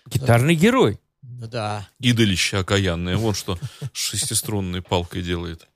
Гитарный 0.06 0.54
герой. 0.54 0.98
Ну 1.20 1.46
да. 1.46 1.86
Идолище 2.00 2.56
окаянное. 2.56 3.18
Вон 3.18 3.34
что 3.34 3.58
с 3.92 3.98
шестиструнной 3.98 4.80
палкой 4.80 5.20
делает. 5.20 5.68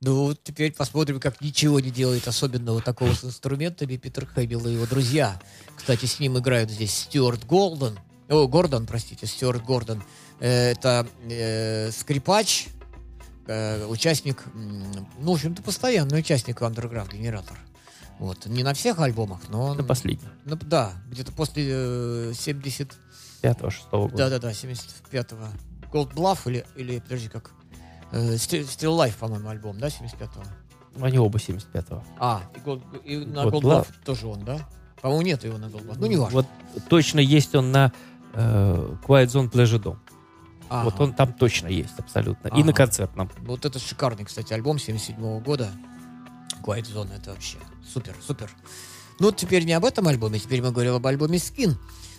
Ну, 0.00 0.24
вот 0.24 0.42
теперь 0.42 0.72
посмотрим, 0.72 1.20
как 1.20 1.42
ничего 1.42 1.78
не 1.78 1.90
делает 1.90 2.26
особенного 2.26 2.80
такого 2.80 3.12
с 3.12 3.22
инструментами 3.22 3.98
Питер 3.98 4.24
Хэмилл 4.24 4.66
и 4.66 4.72
его 4.72 4.86
друзья. 4.86 5.38
Кстати, 5.76 6.06
с 6.06 6.18
ним 6.18 6.38
играют 6.38 6.70
здесь 6.70 6.94
Стюарт 6.94 7.44
Голден. 7.44 7.98
О, 8.30 8.46
Гордон, 8.48 8.86
простите, 8.86 9.26
Стюарт 9.26 9.62
Гордон. 9.62 10.02
Э, 10.40 10.70
Это 10.70 11.06
э, 11.28 11.90
скрипач, 11.90 12.68
э, 13.46 13.84
участник, 13.84 14.42
ну, 14.54 15.32
в 15.32 15.34
общем-то, 15.34 15.62
постоянный 15.62 16.20
участник 16.20 16.62
Underground 16.62 17.12
Генератор. 17.12 17.58
Вот. 18.22 18.46
Не 18.46 18.62
на 18.62 18.72
всех 18.72 19.00
альбомах, 19.00 19.40
но... 19.48 19.74
На 19.74 19.82
последний. 19.82 20.28
Ну, 20.44 20.54
да, 20.54 20.92
где-то 21.10 21.32
после 21.32 21.66
э, 21.68 22.32
70... 22.32 22.96
Пятого, 23.40 23.72
шестого 23.72 24.04
года. 24.08 24.16
Да-да-да, 24.30 24.52
75-го. 24.52 25.46
Gold 25.92 26.14
Bluff 26.14 26.48
или, 26.48 26.64
или 26.76 27.00
подожди, 27.00 27.28
как... 27.28 27.50
Э, 28.12 28.34
Still, 28.34 28.62
Still 28.62 28.96
Life, 28.96 29.18
по-моему, 29.18 29.48
альбом, 29.48 29.76
да, 29.80 29.88
75-го? 29.88 31.04
Они 31.04 31.18
оба 31.18 31.36
75-го. 31.36 32.04
А, 32.20 32.42
и, 32.54 32.58
Gold- 32.60 33.02
и 33.02 33.16
на 33.24 33.40
Gold 33.40 33.50
Gold 33.50 33.60
Bluff. 33.62 33.86
Тоже 34.04 34.28
он, 34.28 34.44
да? 34.44 34.68
По-моему, 35.00 35.22
нет 35.22 35.42
его 35.42 35.58
на 35.58 35.64
Gold 35.64 35.84
Bluff. 35.84 35.96
Ну, 35.98 36.06
не 36.06 36.14
важно. 36.16 36.42
Вот 36.42 36.46
точно 36.88 37.18
есть 37.18 37.56
он 37.56 37.72
на 37.72 37.92
э, 38.34 38.94
Quiet 39.04 39.26
Zone 39.26 39.50
Pleasure 39.50 39.82
Dome. 39.82 39.98
Ага. 40.68 40.84
Вот 40.84 41.00
он 41.00 41.12
там 41.12 41.32
точно 41.32 41.66
есть, 41.66 41.98
абсолютно. 41.98 42.46
И 42.46 42.52
Ага. 42.52 42.66
на 42.66 42.72
концертном. 42.72 43.28
Вот 43.40 43.64
это 43.64 43.80
шикарный, 43.80 44.24
кстати, 44.24 44.52
альбом 44.52 44.78
77 44.78 45.40
года. 45.40 45.72
Quiet 46.62 46.84
Zone, 46.92 47.14
это 47.14 47.30
вообще 47.30 47.58
супер, 47.92 48.14
супер. 48.26 48.50
Ну, 49.18 49.30
теперь 49.32 49.64
не 49.64 49.72
об 49.72 49.84
этом 49.84 50.08
альбоме, 50.08 50.38
теперь 50.38 50.62
мы 50.62 50.70
говорим 50.72 50.94
об 50.94 51.06
альбоме 51.06 51.38
Skin. 51.38 51.74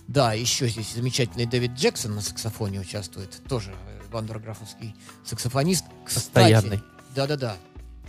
Да, 0.07 0.33
еще 0.33 0.67
здесь 0.67 0.93
замечательный 0.93 1.45
Дэвид 1.45 1.71
Джексон 1.71 2.15
на 2.15 2.21
саксофоне 2.21 2.79
участвует. 2.81 3.41
Тоже 3.47 3.71
э, 3.71 4.01
вандерграфовский 4.11 4.95
саксофонист. 5.25 5.85
Кстати, 6.05 6.25
Постоянный. 6.25 6.81
Да-да-да. 7.15 7.57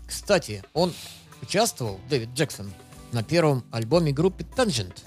Кстати, 0.07 0.62
он 0.72 0.93
участвовал, 1.43 2.01
Дэвид 2.11 2.30
Джексон, 2.35 2.72
на 3.12 3.22
первом 3.22 3.64
альбоме 3.70 4.12
группы 4.12 4.43
Tangent. 4.57 4.99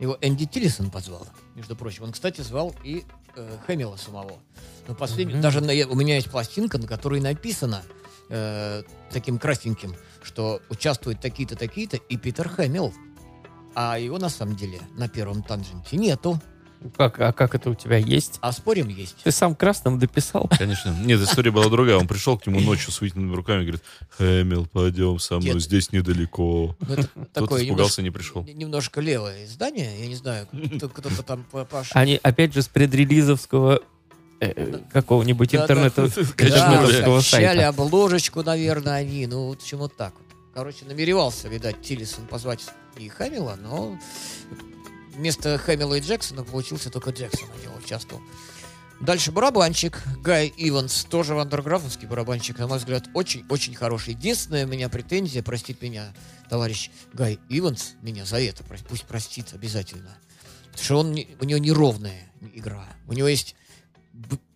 Его 0.00 0.16
Энди 0.20 0.46
Тиллисон 0.46 0.90
позвал, 0.90 1.26
между 1.54 1.76
прочим. 1.76 2.04
Он, 2.04 2.12
кстати, 2.12 2.40
звал 2.40 2.74
и 2.84 3.04
э, 3.36 3.58
Хэмилла 3.66 3.96
самого. 3.96 4.38
Но 4.86 4.94
последний, 4.94 5.34
Мгм. 5.34 5.42
даже 5.42 5.60
на- 5.60 5.72
у 5.88 5.94
меня 5.94 6.14
есть 6.16 6.30
пластинка, 6.30 6.78
на 6.78 6.86
которой 6.86 7.20
написано 7.20 7.82
э, 8.30 8.82
таким 9.10 9.38
красненьким, 9.38 9.94
что 10.22 10.60
участвуют 10.70 11.20
такие-то, 11.20 11.56
такие-то 11.56 11.96
и 11.96 12.16
Питер 12.16 12.48
Хэмилл. 12.48 12.92
А 13.74 13.98
его 13.98 14.18
на 14.18 14.28
самом 14.28 14.56
деле 14.56 14.80
на 14.96 15.08
первом 15.08 15.42
танженте 15.42 15.96
нету. 15.96 16.40
Как, 16.96 17.18
а 17.20 17.32
как 17.32 17.56
это 17.56 17.70
у 17.70 17.74
тебя 17.74 17.96
есть? 17.96 18.38
А 18.40 18.52
спорим 18.52 18.86
есть. 18.88 19.16
Ты 19.24 19.32
сам 19.32 19.56
красным 19.56 19.98
дописал? 19.98 20.48
Конечно. 20.58 20.90
Нет, 21.04 21.20
история 21.20 21.50
была 21.50 21.68
другая. 21.68 21.96
Он 21.96 22.06
пришел 22.06 22.38
к 22.38 22.46
нему 22.46 22.60
ночью 22.60 22.92
с 22.92 23.00
вытянутыми 23.00 23.34
руками 23.34 23.62
и 23.62 23.66
говорит, 23.66 23.82
Хэмил, 24.16 24.66
пойдем 24.66 25.18
со 25.18 25.38
мной, 25.38 25.54
Дед. 25.54 25.62
здесь 25.62 25.90
недалеко. 25.90 26.76
Ну, 26.80 26.94
это 26.94 27.08
Тот 27.14 27.32
такое 27.32 27.64
испугался, 27.64 28.00
немножко, 28.00 28.02
не 28.02 28.10
пришел. 28.10 28.44
немножко 28.44 29.00
левое 29.00 29.44
издание. 29.46 30.00
Я 30.00 30.06
не 30.06 30.14
знаю, 30.14 30.46
кто- 30.76 30.88
кто-то 30.88 31.22
там 31.24 31.44
по- 31.50 31.64
пош- 31.64 31.90
Они 31.94 32.20
опять 32.22 32.54
же 32.54 32.62
с 32.62 32.68
предрелизовского 32.68 33.80
какого-нибудь 34.92 35.50
Да, 35.52 35.58
да. 35.58 35.64
интернета, 35.64 36.08
Да, 36.38 37.20
сайта. 37.20 37.68
обложечку, 37.68 38.42
наверное, 38.42 38.94
они. 38.94 39.26
Ну, 39.26 39.46
вот 39.46 39.58
почему 39.60 39.88
так. 39.88 40.14
Короче, 40.54 40.84
намеревался, 40.84 41.48
видать, 41.48 41.82
Тиллисон 41.82 42.26
позвать 42.26 42.64
и 42.96 43.08
Хэмилла, 43.08 43.56
но 43.60 43.98
вместо 45.14 45.56
Хэмилла 45.58 45.94
и 45.94 46.00
Джексона 46.00 46.42
получился 46.44 46.90
только 46.90 47.10
Джексон, 47.10 47.48
в 47.48 47.62
него 47.62 47.74
участвовал. 47.76 48.22
Дальше 49.00 49.30
барабанщик 49.30 50.02
Гай 50.24 50.52
Иванс, 50.56 51.04
тоже 51.04 51.34
вандерграфовский 51.34 52.08
барабанщик, 52.08 52.58
на 52.58 52.66
мой 52.66 52.78
взгляд, 52.78 53.04
очень-очень 53.14 53.76
хороший. 53.76 54.14
Единственная 54.14 54.66
у 54.66 54.68
меня 54.68 54.88
претензия, 54.88 55.44
простит 55.44 55.80
меня 55.82 56.12
товарищ 56.50 56.90
Гай 57.12 57.38
Иванс, 57.48 57.92
меня 58.02 58.24
за 58.24 58.40
это, 58.40 58.64
пусть 58.88 59.04
простит 59.04 59.52
обязательно. 59.52 60.18
Потому 60.72 60.84
что 60.84 60.98
он, 60.98 61.10
у 61.40 61.44
него 61.44 61.58
неровная 61.58 62.32
игра. 62.54 62.86
У 63.06 63.12
него 63.12 63.28
есть 63.28 63.54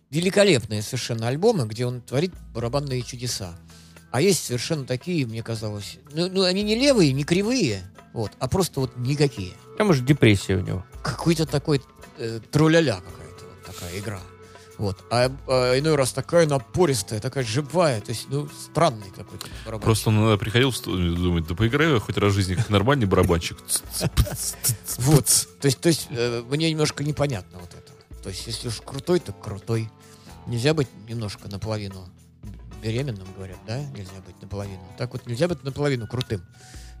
великолепные 0.09 0.81
совершенно 0.81 1.27
альбомы, 1.27 1.65
где 1.65 1.85
он 1.85 2.01
творит 2.01 2.33
барабанные 2.53 3.01
чудеса. 3.01 3.55
А 4.11 4.21
есть 4.21 4.45
совершенно 4.45 4.85
такие, 4.85 5.25
мне 5.25 5.41
казалось, 5.41 5.97
ну, 6.11 6.29
ну, 6.29 6.43
они 6.43 6.61
не 6.61 6.75
левые, 6.75 7.13
не 7.13 7.23
кривые, 7.23 7.83
вот, 8.13 8.31
а 8.39 8.47
просто 8.47 8.79
вот 8.79 8.95
никакие. 8.97 9.53
А 9.79 9.83
может, 9.83 10.05
депрессия 10.05 10.57
у 10.57 10.61
него. 10.61 10.85
Какой-то 11.01 11.47
такой 11.47 11.81
э, 12.19 12.39
труляля 12.51 12.97
какая-то 12.97 13.45
вот 13.45 13.65
такая 13.65 13.99
игра. 13.99 14.19
Вот. 14.77 15.03
А, 15.09 15.31
а 15.47 15.79
иной 15.79 15.95
раз 15.95 16.13
такая 16.13 16.45
напористая, 16.47 17.19
такая 17.19 17.43
живая, 17.43 18.01
то 18.01 18.09
есть, 18.11 18.27
ну, 18.29 18.47
странный 18.49 19.09
какой-то 19.15 19.47
барабан. 19.65 19.83
Просто 19.83 20.09
он 20.09 20.19
иногда 20.19 20.37
приходил 20.37 20.71
в 20.71 20.77
студию 20.77 21.13
и 21.13 21.15
думает, 21.15 21.47
да 21.47 21.55
поиграю 21.55 21.99
хоть 21.99 22.17
раз 22.17 22.33
в 22.33 22.35
жизни 22.35 22.55
как 22.55 22.69
нормальный 22.69 23.05
барабанщик. 23.05 23.57
Вот. 24.97 25.47
То 25.59 25.65
есть, 25.65 25.79
то 25.79 25.87
есть 25.89 26.07
э, 26.09 26.43
мне 26.49 26.69
немножко 26.69 27.03
непонятно 27.03 27.59
вот 27.59 27.73
это. 27.73 27.92
То 28.23 28.29
есть, 28.29 28.47
если 28.47 28.69
уж 28.69 28.81
крутой, 28.81 29.19
то 29.19 29.33
крутой. 29.33 29.89
Нельзя 30.47 30.73
быть 30.73 30.87
немножко 31.07 31.49
наполовину 31.49 32.07
беременным, 32.81 33.27
говорят, 33.35 33.57
да? 33.67 33.81
Нельзя 33.81 34.19
быть 34.25 34.41
наполовину. 34.41 34.81
Так 34.97 35.13
вот, 35.13 35.25
нельзя 35.27 35.47
быть 35.47 35.63
наполовину 35.63 36.07
крутым. 36.07 36.41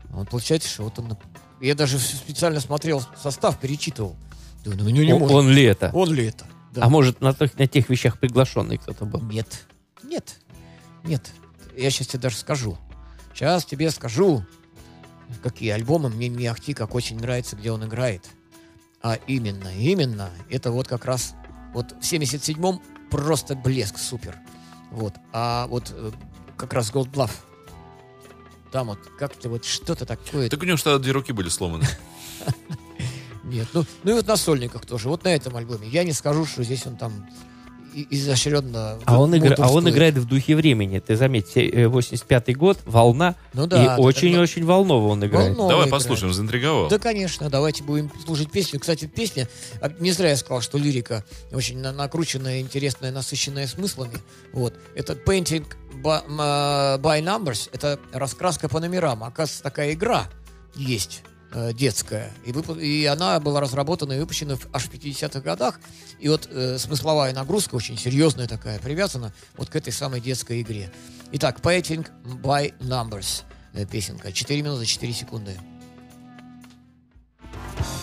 Вот 0.09 0.29
получается, 0.29 0.69
что 0.69 0.83
вот 0.83 0.99
он... 0.99 1.17
Я 1.61 1.75
даже 1.75 1.97
специально 1.97 2.59
смотрел 2.59 3.01
состав, 3.21 3.59
перечитывал. 3.59 4.15
Думаю, 4.63 4.83
ну, 4.83 4.89
не, 4.89 5.05
не 5.05 5.13
Он, 5.13 5.19
может. 5.19 5.35
он 5.35 5.49
ли 5.49 5.63
это? 5.63 5.91
Он 5.93 6.13
ли 6.13 6.25
это? 6.27 6.45
Да. 6.73 6.83
А 6.83 6.89
может, 6.89 7.21
на, 7.21 7.33
тех- 7.33 7.57
на 7.57 7.67
тех 7.67 7.89
вещах 7.89 8.19
приглашенный 8.19 8.77
кто-то 8.77 9.05
был? 9.05 9.21
Нет. 9.21 9.65
Нет. 10.03 10.35
Нет. 11.03 11.31
Я 11.75 11.89
сейчас 11.89 12.07
тебе 12.07 12.19
даже 12.19 12.37
скажу. 12.37 12.77
Сейчас 13.33 13.65
тебе 13.65 13.91
скажу, 13.91 14.45
какие 15.41 15.71
альбомы 15.71 16.09
мне 16.09 16.27
не 16.29 16.47
ахти, 16.47 16.73
как 16.73 16.95
очень 16.95 17.17
нравится, 17.17 17.55
где 17.55 17.71
он 17.71 17.85
играет. 17.85 18.25
А 19.03 19.15
именно, 19.27 19.67
именно, 19.67 20.31
это 20.49 20.71
вот 20.71 20.87
как 20.87 21.03
раз 21.03 21.35
вот 21.73 21.91
в 21.91 22.01
77-м 22.01 22.81
просто 23.11 23.53
блеск 23.53 23.97
супер. 23.97 24.37
Вот. 24.91 25.13
А 25.33 25.67
вот 25.67 25.91
э, 25.91 26.11
как 26.55 26.71
раз 26.73 26.89
Bluff. 26.91 27.31
Там 28.71 28.87
вот 28.87 28.99
как-то 29.19 29.49
вот 29.49 29.65
что-то 29.65 30.05
такое. 30.05 30.49
Так 30.49 30.61
у 30.61 30.65
него 30.65 30.77
что 30.77 30.97
две 30.99 31.11
руки 31.11 31.33
были 31.33 31.49
сломаны. 31.49 31.85
Нет, 33.43 33.67
ну, 33.73 33.85
ну 34.03 34.11
и 34.11 34.13
вот 34.13 34.25
на 34.25 34.37
сольниках 34.37 34.85
тоже. 34.85 35.09
Вот 35.09 35.25
на 35.25 35.35
этом 35.35 35.57
альбоме. 35.57 35.87
Я 35.89 36.05
не 36.05 36.13
скажу, 36.13 36.45
что 36.45 36.63
здесь 36.63 36.87
он 36.87 36.95
там 36.95 37.27
изощренно... 38.09 38.97
А 39.05 39.19
он, 39.19 39.35
игра- 39.37 39.55
а 39.59 39.71
он 39.71 39.89
играет 39.89 40.15
в 40.17 40.25
духе 40.25 40.55
времени. 40.55 40.99
Ты 40.99 41.15
заметь, 41.15 41.47
се- 41.49 41.67
э, 41.67 41.85
85-й 41.85 42.53
год, 42.53 42.79
волна, 42.85 43.35
Ну 43.53 43.65
и 43.65 43.67
да. 43.67 43.85
да, 43.85 43.97
очень-очень 43.97 44.65
волново 44.65 45.07
он 45.09 45.25
играет. 45.25 45.49
Волново 45.49 45.69
Давай 45.69 45.87
играет. 45.87 46.03
послушаем, 46.03 46.33
заинтриговал. 46.33 46.89
Да, 46.89 46.99
конечно, 46.99 47.49
давайте 47.49 47.83
будем 47.83 48.11
слушать 48.25 48.51
песню. 48.51 48.79
Кстати, 48.79 49.05
песня, 49.05 49.47
а, 49.81 49.89
не 49.99 50.11
зря 50.11 50.29
я 50.29 50.37
сказал, 50.37 50.61
что 50.61 50.77
лирика 50.77 51.23
очень 51.51 51.79
на- 51.79 51.91
накрученная, 51.91 52.59
интересная, 52.61 53.11
насыщенная 53.11 53.67
смыслами. 53.67 54.17
Вот. 54.53 54.73
Это 54.95 55.13
Painting 55.13 55.65
by, 56.03 56.21
а, 56.39 56.97
by 56.97 57.21
Numbers, 57.21 57.69
это 57.71 57.99
раскраска 58.11 58.69
по 58.69 58.79
номерам. 58.79 59.23
Оказывается, 59.23 59.63
такая 59.63 59.93
игра 59.93 60.25
есть 60.75 61.21
э, 61.25 61.27
детская. 61.73 62.31
И, 62.45 62.51
выпу- 62.51 62.79
и 62.79 63.05
она 63.05 63.39
была 63.39 63.59
разработана 63.61 64.13
и 64.13 64.19
выпущена 64.19 64.55
в, 64.55 64.67
аж 64.73 64.83
в 64.83 64.91
50-х 64.91 65.41
годах. 65.41 65.79
И 66.19 66.29
вот 66.29 66.47
э, 66.51 66.77
смысловая 66.77 67.33
нагрузка 67.33 67.75
очень 67.75 67.97
серьезная 67.97 68.47
такая, 68.47 68.79
привязана 68.79 69.33
вот 69.57 69.69
к 69.69 69.75
этой 69.75 69.93
самой 69.93 70.21
детской 70.21 70.61
игре. 70.61 70.91
Итак, 71.31 71.59
Painting 71.61 72.07
by 72.41 72.73
Numbers 72.79 73.43
э, 73.73 73.85
песенка. 73.85 74.31
4 74.31 74.61
минуты 74.61 74.85
4 74.85 75.13
секунды. 75.13 75.57
It's 77.79 78.02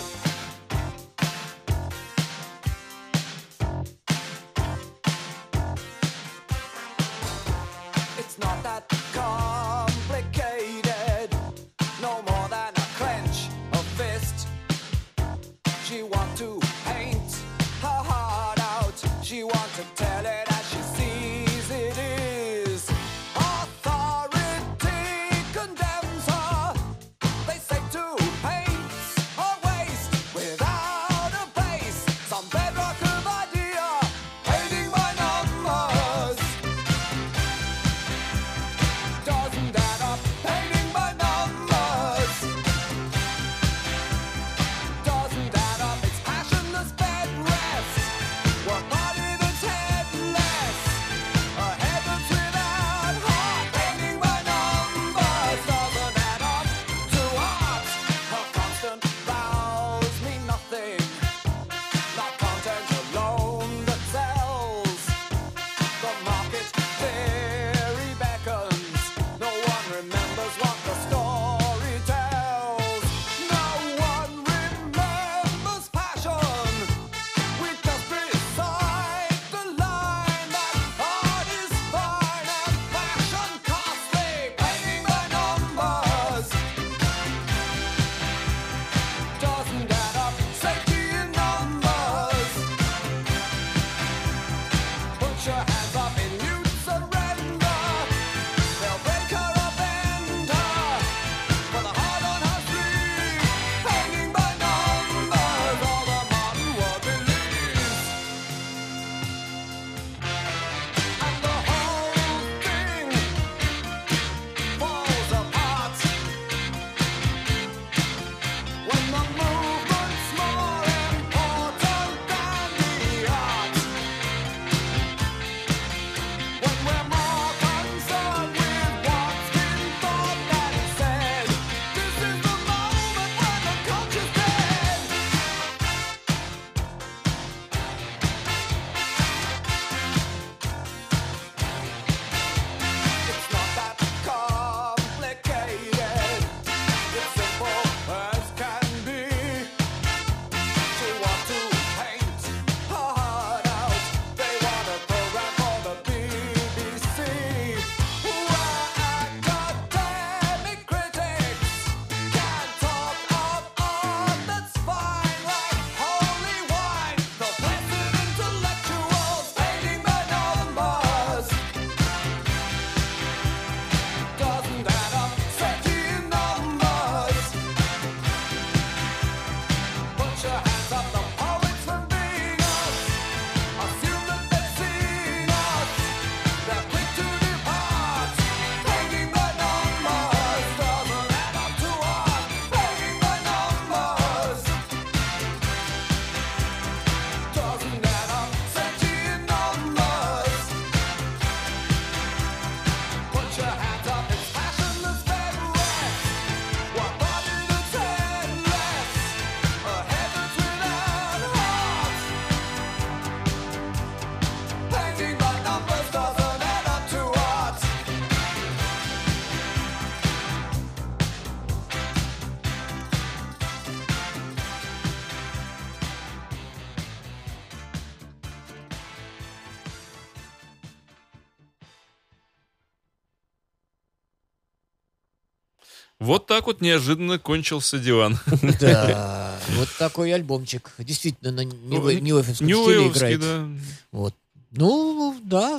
Вот 236.20 236.46
так 236.46 236.66
вот 236.66 236.80
неожиданно 236.80 237.38
кончился 237.38 237.98
диван. 237.98 238.38
Да, 238.80 239.56
вот 239.76 239.88
такой 239.98 240.32
альбомчик. 240.34 240.90
Действительно, 240.98 241.50
на 241.50 241.64
Нью- 241.64 242.20
Нью-Эйфовском 242.20 242.66
стиле 242.68 243.08
играет. 243.08 243.40
да. 243.40 243.68
Вот. 244.12 244.34
Ну, 244.70 245.36
да, 245.42 245.78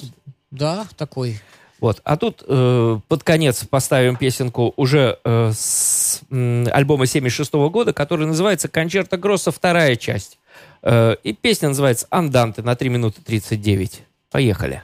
да, 0.50 0.88
такой. 0.98 1.40
Вот. 1.80 2.02
А 2.04 2.18
тут 2.18 2.44
э, 2.48 3.00
под 3.08 3.24
конец 3.24 3.64
поставим 3.66 4.16
песенку 4.16 4.74
уже 4.76 5.18
э, 5.24 5.52
с 5.56 6.22
м, 6.30 6.68
альбома 6.72 7.06
76 7.06 7.54
года, 7.54 7.94
который 7.94 8.28
называется 8.28 8.68
«Кончерто 8.68 9.18
Гросса. 9.18 9.52
Вторая 9.52 9.96
часть». 9.96 10.38
Э, 10.84 11.16
и 11.24 11.34
песня 11.34 11.70
называется 11.70 12.06
«Анданте» 12.10 12.62
на 12.62 12.76
3 12.76 12.90
минуты 12.90 13.22
39. 13.24 14.04
Поехали. 14.30 14.84